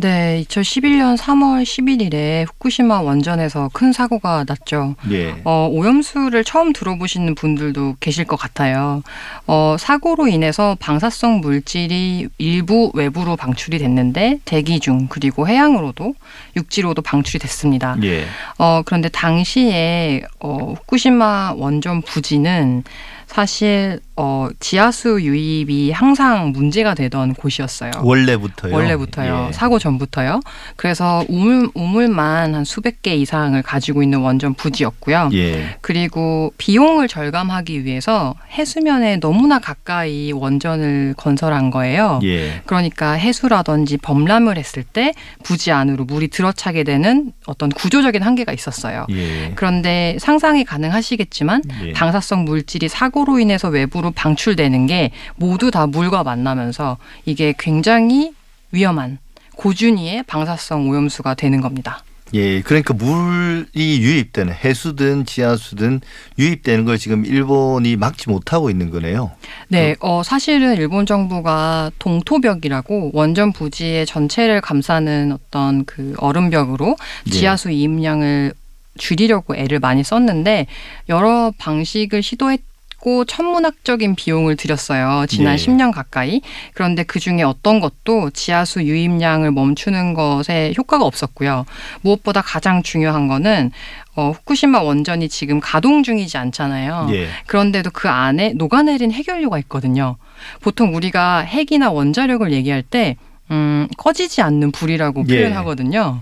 [0.00, 4.94] 네, 2011년 3월 11일에 후쿠시마 원전에서 큰 사고가 났죠.
[5.10, 5.34] 예.
[5.42, 9.02] 어, 오염수를 처음 들어보시는 분들도 계실 것 같아요.
[9.48, 16.14] 어, 사고로 인해서 방사성 물질이 일부 외부로 방출이 됐는데 대기 중 그리고 해양으로도
[16.54, 17.96] 육지로도 방출이 됐습니다.
[18.04, 18.24] 예.
[18.58, 22.84] 어, 그런데 당시에 어, 후쿠시마 원전 부지는
[23.28, 27.92] 사실 어, 지하수 유입이 항상 문제가 되던 곳이었어요.
[28.02, 28.74] 원래부터요.
[28.74, 29.46] 원래부터요.
[29.48, 29.52] 예.
[29.52, 30.40] 사고 전부터요.
[30.76, 35.28] 그래서 우물 우물만 한 수백 개 이상을 가지고 있는 원전 부지였고요.
[35.34, 35.76] 예.
[35.82, 42.18] 그리고 비용을 절감하기 위해서 해수면에 너무나 가까이 원전을 건설한 거예요.
[42.24, 42.62] 예.
[42.64, 45.12] 그러니까 해수라든지 범람을 했을 때
[45.44, 49.06] 부지 안으로 물이 들어차게 되는 어떤 구조적인 한계가 있었어요.
[49.10, 49.52] 예.
[49.54, 51.92] 그런데 상상이 가능하시겠지만 예.
[51.92, 58.32] 방사성 물질이 사고 로 인해서 외부로 방출되는 게 모두 다 물과 만나면서 이게 굉장히
[58.72, 59.18] 위험한
[59.56, 62.02] 고준위의 방사성 오염수가 되는 겁니다.
[62.34, 66.00] 예, 그러니까 물이 유입되는 해수든 지하수든
[66.38, 69.30] 유입되는 걸 지금 일본이 막지 못하고 있는 거네요.
[69.68, 77.30] 네, 어, 사실은 일본 정부가 동토벽이라고 원전 부지의 전체를 감싸는 어떤 그 얼음벽으로 예.
[77.30, 78.52] 지하수 이입량을
[78.98, 80.66] 줄이려고 애를 많이 썼는데
[81.08, 82.67] 여러 방식을 시도했
[83.00, 85.26] 고 천문학적인 비용을 들였어요.
[85.28, 85.56] 지난 예.
[85.56, 86.40] 10년 가까이.
[86.74, 91.64] 그런데 그 중에 어떤 것도 지하수 유입량을 멈추는 것에 효과가 없었고요.
[92.00, 93.70] 무엇보다 가장 중요한 거는
[94.16, 97.08] 어, 후쿠시마 원전이 지금 가동 중이지 않잖아요.
[97.12, 97.28] 예.
[97.46, 100.16] 그런데도 그 안에 녹아내린 해결료가 있거든요.
[100.60, 103.16] 보통 우리가 핵이나 원자력을 얘기할 때
[103.52, 105.36] 음, 꺼지지 않는 불이라고 예.
[105.36, 106.20] 표현하거든요.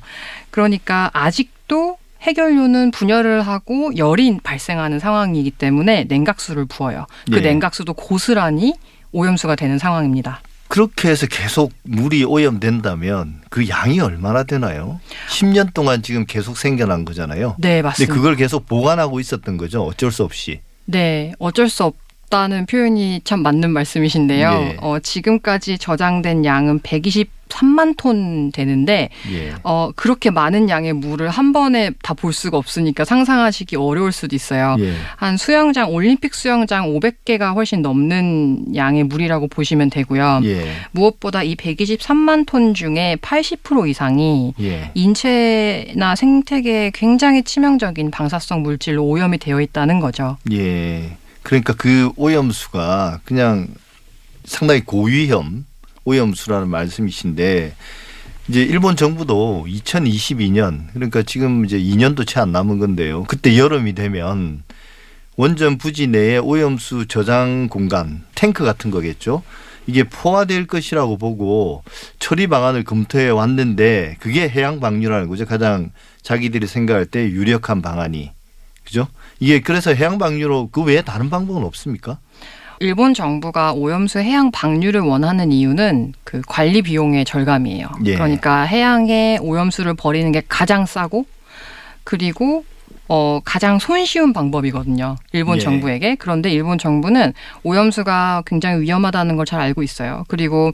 [0.50, 7.06] 그러니까 아직도 해결료는 분열을 하고 열이 발생하는 상황이기 때문에 냉각수를 부어요.
[7.30, 7.40] 그 예.
[7.40, 8.74] 냉각수도 고스란히
[9.12, 10.40] 오염수가 되는 상황입니다.
[10.68, 15.00] 그렇게 해서 계속 물이 오염된다면 그 양이 얼마나 되나요?
[15.30, 17.54] 10년 동안 지금 계속 생겨난 거잖아요.
[17.58, 18.14] 네, 근데 맞습니다.
[18.14, 19.82] 그걸 계속 보관하고 있었던 거죠.
[19.84, 20.60] 어쩔 수 없이.
[20.86, 21.94] 네, 어쩔 수 없
[22.28, 24.50] 다는 표현이 참 맞는 말씀이신데요.
[24.50, 24.76] 예.
[24.80, 26.80] 어, 지금까지 저장된 양은
[27.48, 29.54] 123만 톤 되는데 예.
[29.62, 34.76] 어, 그렇게 많은 양의 물을 한 번에 다 볼 수가 없으니까 상상하시기 어려울 수도 있어요.
[34.80, 34.94] 예.
[35.16, 40.40] 한 수영장, 올림픽 수영장 500개가 훨씬 넘는 양의 물이라고 보시면 되고요.
[40.44, 40.72] 예.
[40.92, 44.90] 무엇보다 이 123만 톤 중에 80% 이상이 예.
[44.94, 50.38] 인체나 생태계에 굉장히 치명적인 방사성 물질로 오염이 되어 있다는 거죠.
[50.50, 51.18] 예.
[51.42, 53.68] 그러니까 그 오염수가 그냥
[54.46, 55.65] 상당히 고위험
[56.06, 57.74] 오염수라는 말씀이신데
[58.48, 63.24] 이제 일본 정부도 2022년 그러니까 지금 이제 2년도 채 안 남은 건데요.
[63.24, 64.62] 그때 여름이 되면
[65.36, 69.42] 원전 부지 내에 오염수 저장 공간 탱크 같은 거겠죠.
[69.88, 71.82] 이게 포화될 것이라고 보고
[72.18, 75.44] 처리 방안을 검토해 왔는데 그게 해양 방류라는 거죠.
[75.44, 75.90] 가장
[76.22, 78.32] 자기들이 생각할 때 유력한 방안이
[78.84, 79.08] 그죠?
[79.40, 82.18] 이게 그래서 해양 방류로 그 외에 다른 방법은 없습니까?
[82.80, 87.88] 일본 정부가 오염수 해양 방류를 원하는 이유는 그 관리 비용의 절감이에요.
[88.04, 88.14] 예.
[88.14, 91.26] 그러니까 해양에 오염수를 버리는 게 가장 싸고
[92.04, 92.64] 그리고
[93.08, 95.16] 어, 가장 손쉬운 방법이거든요.
[95.32, 95.60] 일본 예.
[95.60, 96.16] 정부에게.
[96.16, 100.24] 그런데 일본 정부는 오염수가 굉장히 위험하다는 걸 잘 알고 있어요.
[100.26, 100.72] 그리고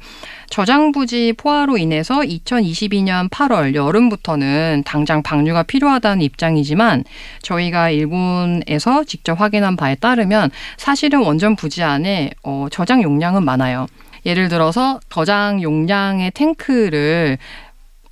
[0.49, 7.05] 저장부지 포화로 인해서 2022년 8월 여름부터는 당장 방류가 필요하다는 입장이지만
[7.43, 13.87] 저희가 일본에서 직접 확인한 바에 따르면 사실은 원전 부지 안에 어, 저장 용량은 많아요.
[14.25, 17.37] 예를 들어서 저장 용량의 탱크를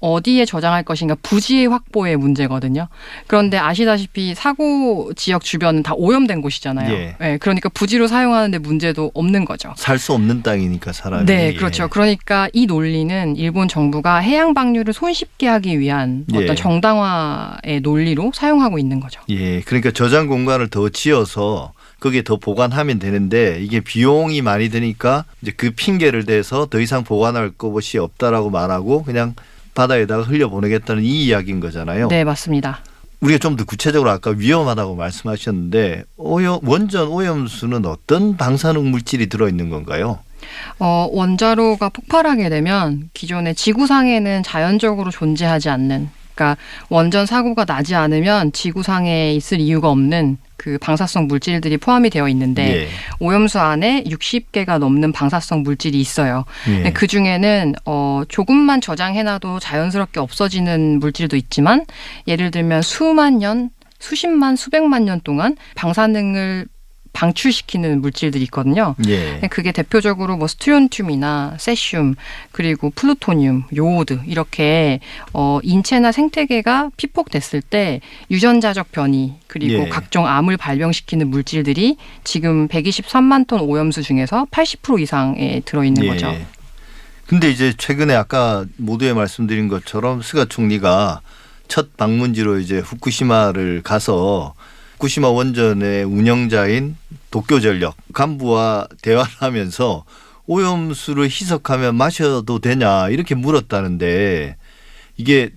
[0.00, 2.88] 어디에 저장할 것인가 부지 확보의 문제거든요.
[3.26, 6.92] 그런데 아시다시피 사고 지역 주변은 다 오염된 곳이잖아요.
[6.92, 7.16] 예.
[7.18, 9.72] 네, 그러니까 부지로 사용하는데 문제도 없는 거죠.
[9.76, 11.26] 살 수 없는 땅이니까 사람이.
[11.26, 11.88] 네, 그렇죠.
[11.88, 16.38] 그러니까 이 논리는 일본 정부가 해양 방류를 손쉽게 하기 위한 예.
[16.38, 19.20] 어떤 정당화의 논리로 사용하고 있는 거죠.
[19.28, 25.52] 예, 그러니까 저장 공간을 더 지어서 거기에 더 보관하면 되는데 이게 비용이 많이 드니까 이제
[25.54, 29.34] 그 핑계를 대서 더 이상 보관할 것이 없다라고 말하고 그냥
[29.74, 32.08] 바다에다가 흘려보내겠다는 이 이야기인 거잖아요.
[32.08, 32.80] 네, 맞습니다.
[33.20, 40.20] 우리가 좀 더 구체적으로 아까 위험하다고 말씀하셨는데 오염, 원전 오염수는 어떤 방사능 물질이 들어있는 건가요?
[40.78, 46.08] 어, 원자로가 폭발하게 되면 기존의 지구상에는 자연적으로 존재하지 않는
[46.40, 46.56] 그러니까
[46.88, 52.88] 원전 사고가 나지 않으면 지구상에 있을 이유가 없는 그 방사성 물질들이 포함이 되어 있는데 예.
[53.18, 56.44] 오염수 안에 60개가 넘는 방사성 물질이 있어요.
[56.68, 56.92] 예.
[56.92, 61.84] 그 중에는 어 조금만 저장해놔도 자연스럽게 없어지는 물질도 있지만
[62.26, 66.66] 예를 들면 수만 년, 수십만, 수백만 년 동안 방사능을
[67.12, 68.94] 방출시키는 물질들이 있거든요.
[69.08, 69.40] 예.
[69.50, 72.14] 그게 대표적으로 뭐 스트론튬이나 세슘
[72.52, 75.00] 그리고 플루토늄, 요오드 이렇게
[75.32, 79.88] 어 인체나 생태계가 피폭됐을 때 유전자적 변이 그리고 예.
[79.88, 86.28] 각종 암을 발병시키는 물질들이 지금 123만 톤 오염수 중에서 80% 이상에 들어 있는 거죠.
[86.28, 86.46] 예.
[87.26, 91.20] 근데 이제 최근에 아까 모두에 말씀드린 것처럼 스가 총리가
[91.68, 94.54] 첫 방문지로 이제 후쿠시마를 가서
[95.00, 96.96] 후쿠시마 원전의 운영자인
[97.30, 100.04] 도쿄전력 간부와 대화를 하면서
[100.46, 104.56] 오염수를 희석하면 마셔도 되냐 이렇게 물었다는데
[105.16, 105.50] 이게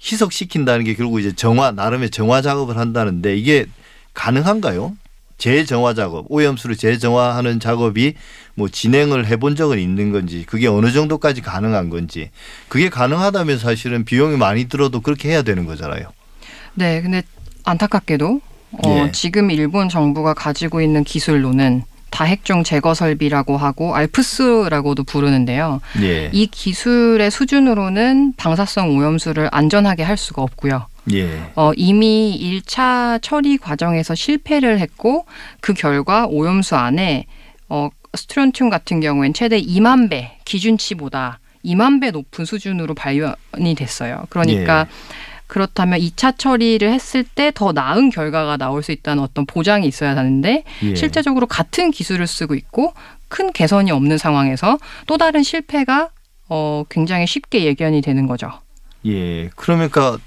[0.00, 3.66] 희석시킨다는 게 결국 이제 정화 나름의 정화 작업을 한다는데 이게
[4.12, 4.96] 가능한가요?
[5.36, 8.14] 재정화 작업, 오염수를 재정화하는 작업이
[8.54, 12.30] 뭐 진행을 해본 적은 있는 건지, 그게 어느 정도까지 가능한 건지,
[12.68, 16.12] 그게 가능하다면 사실은 비용이 많이 들어도 그렇게 해야 되는 거잖아요.
[16.74, 17.24] 네, 근데
[17.64, 18.40] 안타깝게도
[18.84, 19.12] 어, 예.
[19.12, 25.80] 지금 일본 정부가 가지고 있는 기술로는 다핵종 제거 설비라고 하고 알프스라고도 부르는데요.
[26.02, 30.86] 예, 이 기술의 수준으로는 방사성 오염수를 안전하게 할 수가 없고요.
[31.12, 35.26] 예, 어, 이미 1차 처리 과정에서 실패를 했고
[35.60, 37.26] 그 결과 오염수 안에
[37.68, 44.26] 어, 스트론튬 같은 경우엔 최대 2만 배 기준치보다 2만 배 높은 수준으로 발견이 됐어요.
[44.30, 44.86] 그러니까
[45.46, 50.64] 그렇다면 2차 처리를 했을 때 더 나은 결과가 나올 수 있다는 어떤 보장이 있어야 하는데
[50.82, 50.94] 예.
[50.94, 52.94] 실제적으로 같은 기술을 쓰고 있고
[53.28, 56.08] 큰 개선이 없는 상황에서 또 다른 실패가
[56.48, 58.50] 어, 굉장히 쉽게 예견이 되는 거죠.
[59.06, 59.48] 예.
[59.56, 60.18] 그러니까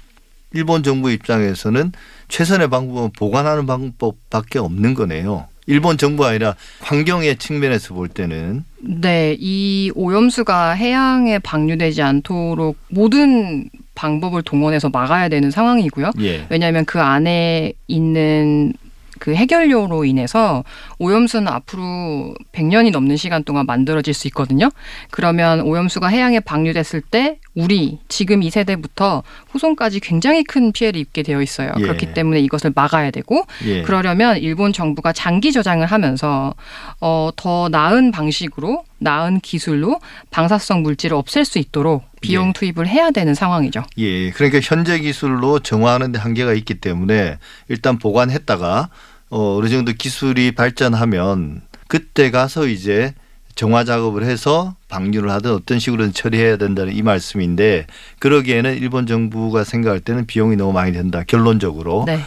[0.52, 1.92] 일본 정부 입장에서는
[2.28, 5.46] 최선의 방법은 보관하는 방법밖에 없는 거네요.
[5.66, 14.42] 일본 정부가 아니라 환경의 측면에서 볼 때는 네, 이 오염수가 해양에 방류되지 않도록 모든 방법을
[14.42, 16.12] 동원해서 막아야 되는 상황이고요.
[16.20, 16.46] 예.
[16.50, 18.72] 왜냐하면 그 안에 있는
[19.18, 20.62] 그 해결료로 인해서
[21.00, 24.70] 오염수는 앞으로 100년이 넘는 시간 동안 만들어질 수 있거든요.
[25.10, 31.42] 그러면 오염수가 해양에 방류됐을 때 우리 지금 이 세대부터 후손까지 굉장히 큰 피해를 입게 되어
[31.42, 31.72] 있어요.
[31.78, 31.82] 예.
[31.82, 33.82] 그렇기 때문에 이것을 막아야 되고 예.
[33.82, 36.54] 그러려면 일본 정부가 장기 저장을 하면서
[37.00, 42.52] 어, 더 나은 방식으로 나은 기술로 방사성 물질을 없앨 수 있도록 비용 예.
[42.52, 43.84] 투입을 해야 되는 상황이죠.
[43.98, 47.38] 예, 그러니까 현재 기술로 정화하는 데 한계가 있기 때문에
[47.68, 48.88] 일단 보관했다가
[49.30, 53.14] 어, 어느 정도 기술이 발전하면 그때 가서 이제
[53.54, 57.86] 정화 작업을 해서 방류를 하든 어떤 식으로든 처리해야 된다는 이 말씀인데
[58.20, 62.20] 그러기에는 일본 정부가 생각할 때는 비용이 너무 많이 든다 결론적으로 네.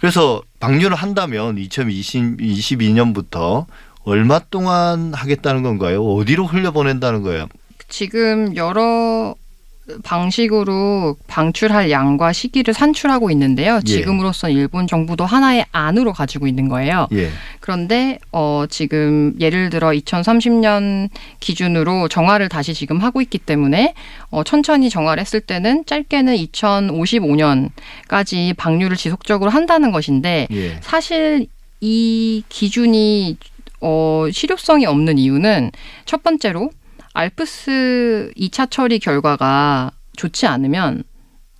[0.00, 3.66] 그래서 방류를 한다면 2022년부터
[4.08, 6.02] 얼마 동안 하겠다는 건가요?
[6.02, 7.46] 어디로 흘려보낸다는 거예요?
[7.88, 9.34] 지금 여러
[10.02, 13.76] 방식으로 방출할 양과 시기를 산출하고 있는데요.
[13.76, 13.86] 예.
[13.86, 17.08] 지금으로선 일본 정부도 하나의 안으로 가지고 있는 거예요.
[17.12, 17.30] 예,
[17.60, 21.08] 그런데 어 지금 예를 들어 2030년
[21.40, 23.94] 기준으로 정화를 다시 지금 하고 있기 때문에
[24.30, 31.46] 어 천천히 정화를 했을 때는 짧게는 2055년까지 방류를 지속적으로 한다는 것인데 예, 사실
[31.80, 33.38] 이 기준이
[33.80, 35.70] 어, 실효성이 없는 이유는
[36.04, 36.70] 첫 번째로
[37.14, 41.04] 알프스 2차 처리 결과가 좋지 않으면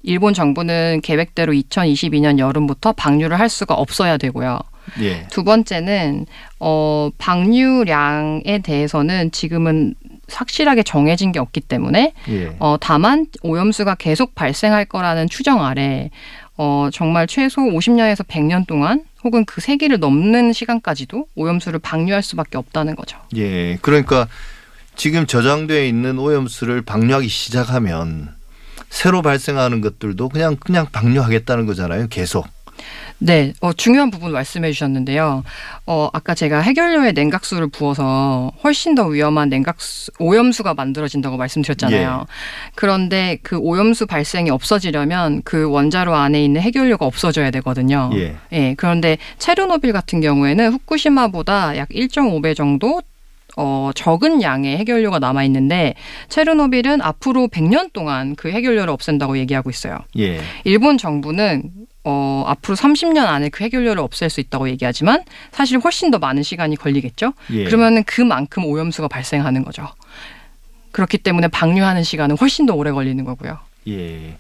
[0.03, 4.59] 일본 정부는 계획대로 2022년 여름부터 방류를 할 수가 없어야 되고요.
[5.01, 6.27] 예, 두 번째는
[6.61, 9.95] 어, 방류량에 대해서는 지금은
[10.31, 12.57] 확실하게 정해진 게 없기 때문에 예.
[12.59, 16.11] 어, 다만 오염수가 계속 발생할 거라는 추정 아래
[16.57, 22.97] 어, 정말 최소 50년에서 100년 동안 혹은 그 세기를 넘는 시간까지도 오염수를 방류할 수밖에 없다는
[22.97, 23.19] 거죠.
[23.37, 24.29] 예, 그러니까
[24.97, 28.35] 지금 저장되어 있는 오염수를 방류하기 시작하면
[28.91, 32.09] 새로 발생하는 것들도 그냥 그냥 방류하겠다는 거잖아요.
[32.09, 32.47] 계속.
[33.19, 35.43] 네, 어, 중요한 부분 말씀해 주셨는데요.
[35.87, 42.27] 어, 아까 제가 해결료에 냉각수를 부어서 훨씬 더 위험한 냉각수, 오염수가 만들어진다고 말씀드렸잖아요.
[42.75, 48.11] 그런데 그 오염수 발생이 없어지려면 그 원자로 안에 있는 해결료가 없어져야 되거든요.
[48.15, 48.37] 예.
[48.53, 53.03] 예, 그런데 체르노빌 같은 경우에는 후쿠시마보다 약 1.5배 정도
[53.57, 55.95] 어, 적은 양의 해결료가 남아 있는데
[56.29, 59.99] 체르노빌은 앞으로 100년 동안 그 해결료를 없앤다고 얘기하고 있어요.
[60.17, 60.41] 예.
[60.63, 61.65] 일본 정부는
[62.11, 66.77] 어, 앞으로 30년 안에 그 해결료를 없앨 수 있다고 얘기하지만 사실 훨씬 더 많은 시간이
[66.77, 67.35] 걸리겠죠.
[67.51, 67.65] 예.
[67.65, 69.87] 그러면은 그만큼 오염수가 발생하는 거죠.
[70.93, 73.59] 그렇기 때문에 방류하는 시간은 훨씬 더 오래 걸리는 거고요.
[73.89, 74.39] 예.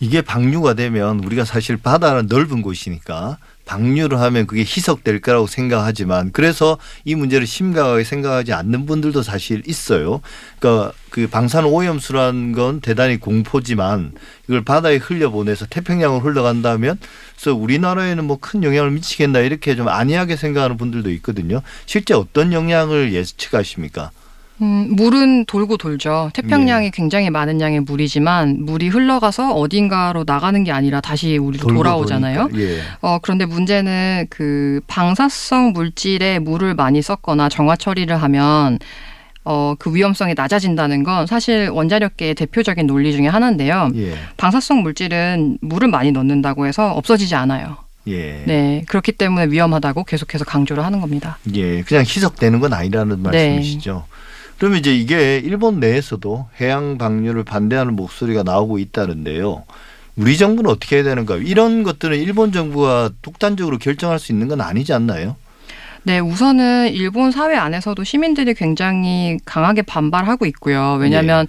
[0.00, 3.36] 이게 방류가 되면 우리가 사실 바다는 넓은 곳이니까
[3.70, 10.20] 방류를 하면 그게 희석될 거라고 생각하지만 그래서 이 문제를 심각하게 생각하지 않는 분들도 사실 있어요.
[10.58, 14.12] 그러니까 그 방사능 오염수라는 건 대단히 공포지만
[14.48, 16.98] 이걸 바다에 흘려보내서 태평양으로 흘러간다면
[17.36, 21.60] 그래서 우리나라에는 뭐 큰 영향을 미치겠나 이렇게 좀 안이하게 생각하는 분들도 있거든요.
[21.86, 24.10] 실제 어떤 영향을 예측하십니까?
[24.62, 26.30] 음, 물은 돌고 돌죠.
[26.34, 26.90] 태평양이 예.
[26.90, 32.50] 굉장히 많은 양의 물이지만 물이 흘러가서 어딘가로 나가는 게 아니라 다시 우리로 돌아오잖아요.
[32.56, 32.80] 예.
[33.00, 38.78] 어, 그런데 문제는 그 방사성 물질에 물을 많이 섞거나 정화 처리를 하면
[39.44, 43.90] 어, 그 위험성이 낮아진다는 건 사실 원자력계의 대표적인 논리 중에 하나인데요.
[43.94, 44.14] 예.
[44.36, 47.78] 방사성 물질은 물을 많이 넣는다고 해서 없어지지 않아요.
[48.08, 48.42] 예.
[48.46, 48.84] 네.
[48.86, 51.38] 그렇기 때문에 위험하다고 계속해서 강조를 하는 겁니다.
[51.54, 53.22] 예, 그냥 희석되는 건 아니라는 네.
[53.22, 54.04] 말씀이시죠.
[54.60, 59.64] 그러면 이제 이게 일본 내에서도 해양 방류를 반대하는 목소리가 나오고 있다는데요.
[60.16, 61.40] 우리 정부는 어떻게 해야 되는가요?
[61.40, 65.36] 이런 것들은 일본 정부가 독단적으로 결정할 수 있는 건 아니지 않나요?
[66.02, 70.98] 네, 우선은 일본 사회 안에서도 시민들이 굉장히 강하게 반발하고 있고요.
[71.00, 71.46] 왜냐하면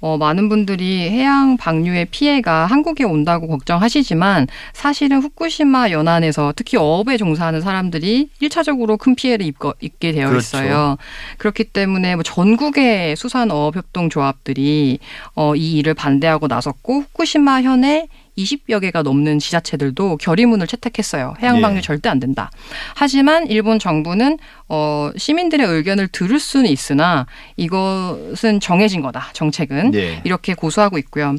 [0.00, 7.60] 어, 많은 분들이 해양 방류의 피해가 한국에 온다고 걱정하시지만 사실은 후쿠시마 연안에서 특히 어업에 종사하는
[7.60, 10.58] 사람들이 일차적으로 큰 피해를 입거, 입게 되어 그렇죠.
[10.58, 10.96] 있어요.
[11.38, 14.98] 그렇기 때문에 뭐 전국의 수산어업협동조합들이
[15.34, 18.08] 어, 이 일을 반대하고 나섰고 후쿠시마 현에
[18.44, 21.34] 20여 개가 넘는 지자체들도 결의문을 채택했어요.
[21.42, 21.80] 해양 방류 예.
[21.82, 22.50] 절대 안 된다.
[22.94, 24.38] 하지만 일본 정부는
[24.68, 27.26] 어, 시민들의 의견을 들을 수는 있으나
[27.56, 29.28] 이것은 정해진 거다.
[29.32, 30.20] 정책은 네.
[30.24, 31.34] 이렇게 고수하고 있고요.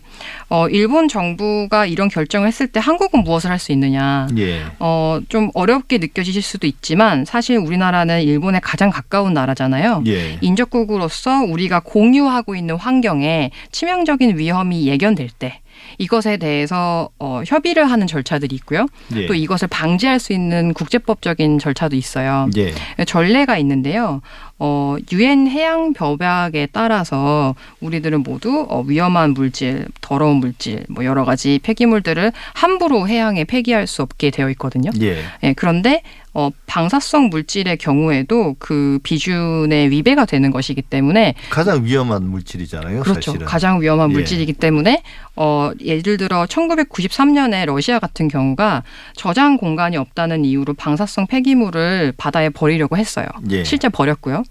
[0.49, 4.27] 어, 일본 정부가 이런 결정을 했을 때 한국은 무엇을 할 수 있느냐?
[4.37, 4.63] 예.
[4.79, 10.03] 어, 좀 어렵게 느껴지실 수도 있지만 사실 우리나라는 일본에 가장 가까운 나라잖아요.
[10.07, 10.39] 예.
[10.41, 15.59] 인접국으로서 우리가 공유하고 있는 환경에 치명적인 위험이 예견될 때
[15.97, 18.85] 이것에 대해서 어, 협의를 하는 절차들이 있고요.
[19.15, 19.25] 예.
[19.27, 22.49] 또 이것을 방지할 수 있는 국제법적인 절차도 있어요.
[22.57, 22.73] 예.
[23.05, 24.21] 전례가 있는데요.
[24.63, 31.59] 어, 유엔 해양 벽약에 따라서 우리들은 모두 어, 위험한 물질, 더러운 물질, 뭐 여러 가지
[31.63, 34.91] 폐기물들을 함부로 해양에 폐기할 수 없게 되어 있거든요.
[35.01, 35.23] 예.
[35.43, 36.03] 예, 그런데
[36.33, 43.01] 어, 방사성 물질의 경우에도 그 비준에 위배가 되는 것이기 때문에 가장 위험한 물질이잖아요.
[43.01, 43.31] 그렇죠.
[43.31, 43.45] 사실은.
[43.45, 44.13] 가장 위험한 예.
[44.13, 45.03] 물질이기 때문에
[45.35, 48.83] 어 예를 들어 1993년에 러시아 같은 경우가
[49.15, 53.27] 저장 공간이 없다는 이유로 방사성 폐기물을 바다에 버리려고 했어요.
[53.49, 53.63] 예.
[53.63, 54.43] 실제 버렸고요.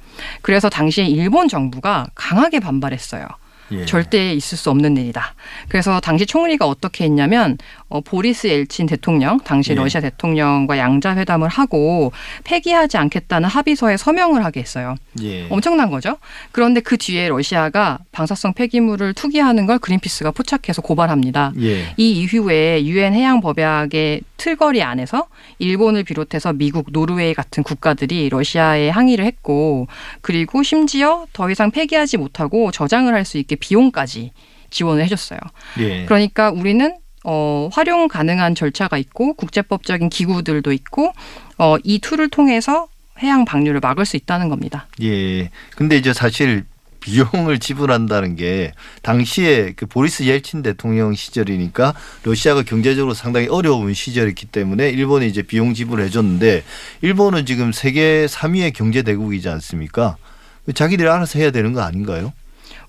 [0.42, 3.26] 그래서 당시에 일본 정부가 강하게 반발했어요.
[3.72, 3.84] 예.
[3.84, 5.34] 절대 있을 수 없는 일이다.
[5.68, 7.58] 그래서 당시 총리가 어떻게 했냐면
[7.88, 9.74] 어, 보리스 엘친 대통령, 당시 예.
[9.74, 12.12] 러시아 대통령과 양자 회담을 하고
[12.44, 14.94] 폐기하지 않겠다는 합의서에 서명을 하게 했어요.
[15.22, 15.46] 예.
[15.50, 16.16] 엄청난 거죠.
[16.52, 21.52] 그런데 그 뒤에 러시아가 방사성 폐기물을 투기하는 걸 그린피스가 포착해서 고발합니다.
[21.60, 21.94] 예.
[21.96, 25.28] 이 이후에 유엔 해양 법약의 틀거리 안에서
[25.58, 29.86] 일본을 비롯해서 미국, 노르웨이 같은 국가들이 러시아에 항의를 했고
[30.22, 34.32] 그리고 심지어 더 이상 폐기하지 못하고 저장을 할 수 있게 비용까지
[34.70, 35.38] 지원을 해줬어요.
[35.78, 36.06] 예.
[36.06, 41.12] 그러니까 우리는 어, 활용 가능한 절차가 있고 국제법적인 기구들도 있고
[41.58, 42.88] 어, 이 tool을 통해서
[43.18, 44.86] 해양 방류를 막을 수 있다는 겁니다.
[45.02, 45.50] 예.
[45.76, 46.64] 근데 이제 사실
[47.00, 48.72] 비용을 지불한다는 게
[49.02, 55.74] 당시에 그 보리스 옐친 대통령 시절이니까 러시아가 경제적으로 상당히 어려운 시절이기 때문에 일본이 이제 비용
[55.74, 56.62] 지불을 해줬는데
[57.02, 60.16] 일본은 지금 세계 3위의 경제 대국이지 않습니까?
[60.74, 62.32] 자기들이 알아서 해야 되는 거 아닌가요?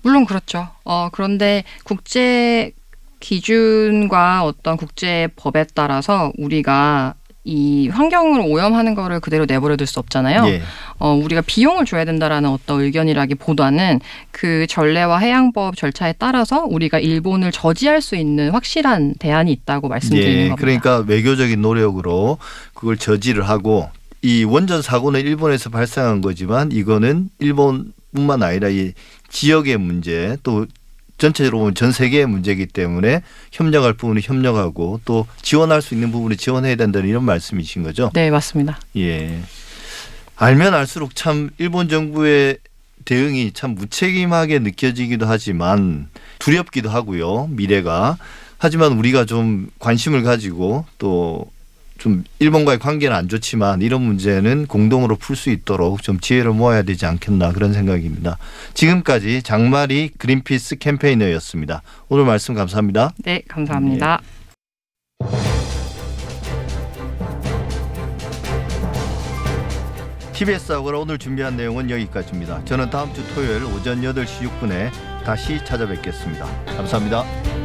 [0.02, 0.68] 물론 그렇죠.
[0.84, 2.72] 어, 그런데 국제
[3.20, 10.46] 기준과 어떤 국제 법에 따라서 우리가 이 환경을 오염하는 거를 그대로 내버려 둘 수 없잖아요.
[10.46, 10.62] 예.
[10.98, 18.00] 어, 우리가 비용을 줘야 된다라는 어떤 의견이라기보다는 그 전례와 해양법 절차에 따라서 우리가 일본을 저지할
[18.00, 20.48] 수 있는 확실한 대안이 있다고 말씀드리는 예.
[20.50, 20.56] 겁니다.
[20.56, 22.38] 그러니까 외교적인 노력으로
[22.74, 23.90] 그걸 저지를 하고
[24.22, 28.92] 이 원전 사고는 일본에서 발생한 거지만 이거는 일본뿐만 아니라 이
[29.30, 30.66] 지역의 문제 또
[31.22, 36.74] 전체적으로 보면 전 세계의 문제이기 때문에 협력할 부분은 협력하고 또 지원할 수 있는 부분을 지원해야
[36.74, 38.10] 된다는 이런 말씀이신 거죠.
[38.12, 38.80] 네, 맞습니다.
[38.96, 39.40] 예.
[40.34, 42.58] 알면 알수록 참 일본 정부의
[43.04, 46.08] 대응이 참 무책임하게 느껴지기도 하지만
[46.40, 47.46] 두렵기도 하고요.
[47.50, 48.18] 미래가.
[48.58, 51.46] 하지만 우리가 좀 관심을 가지고 또
[52.02, 57.06] 좀 일본과의 관계는 안 좋지만 이런 문제는 공동으로 풀 수 있도록 좀 지혜를 모아야 되지
[57.06, 58.38] 않겠나 그런 생각입니다.
[58.74, 61.82] 지금까지 장마리 그린피스 캠페이너였습니다.
[62.08, 63.12] 오늘 말씀 감사합니다.
[63.24, 64.20] 네, 감사합니다.
[70.32, 72.64] TBS 하고라 오늘 준비한 내용은 여기까지입니다.
[72.64, 74.90] 저는 다음 주 토요일 오전 8시 6분에
[75.24, 76.64] 다시 찾아뵙겠습니다.
[76.66, 77.61] 감사합니다.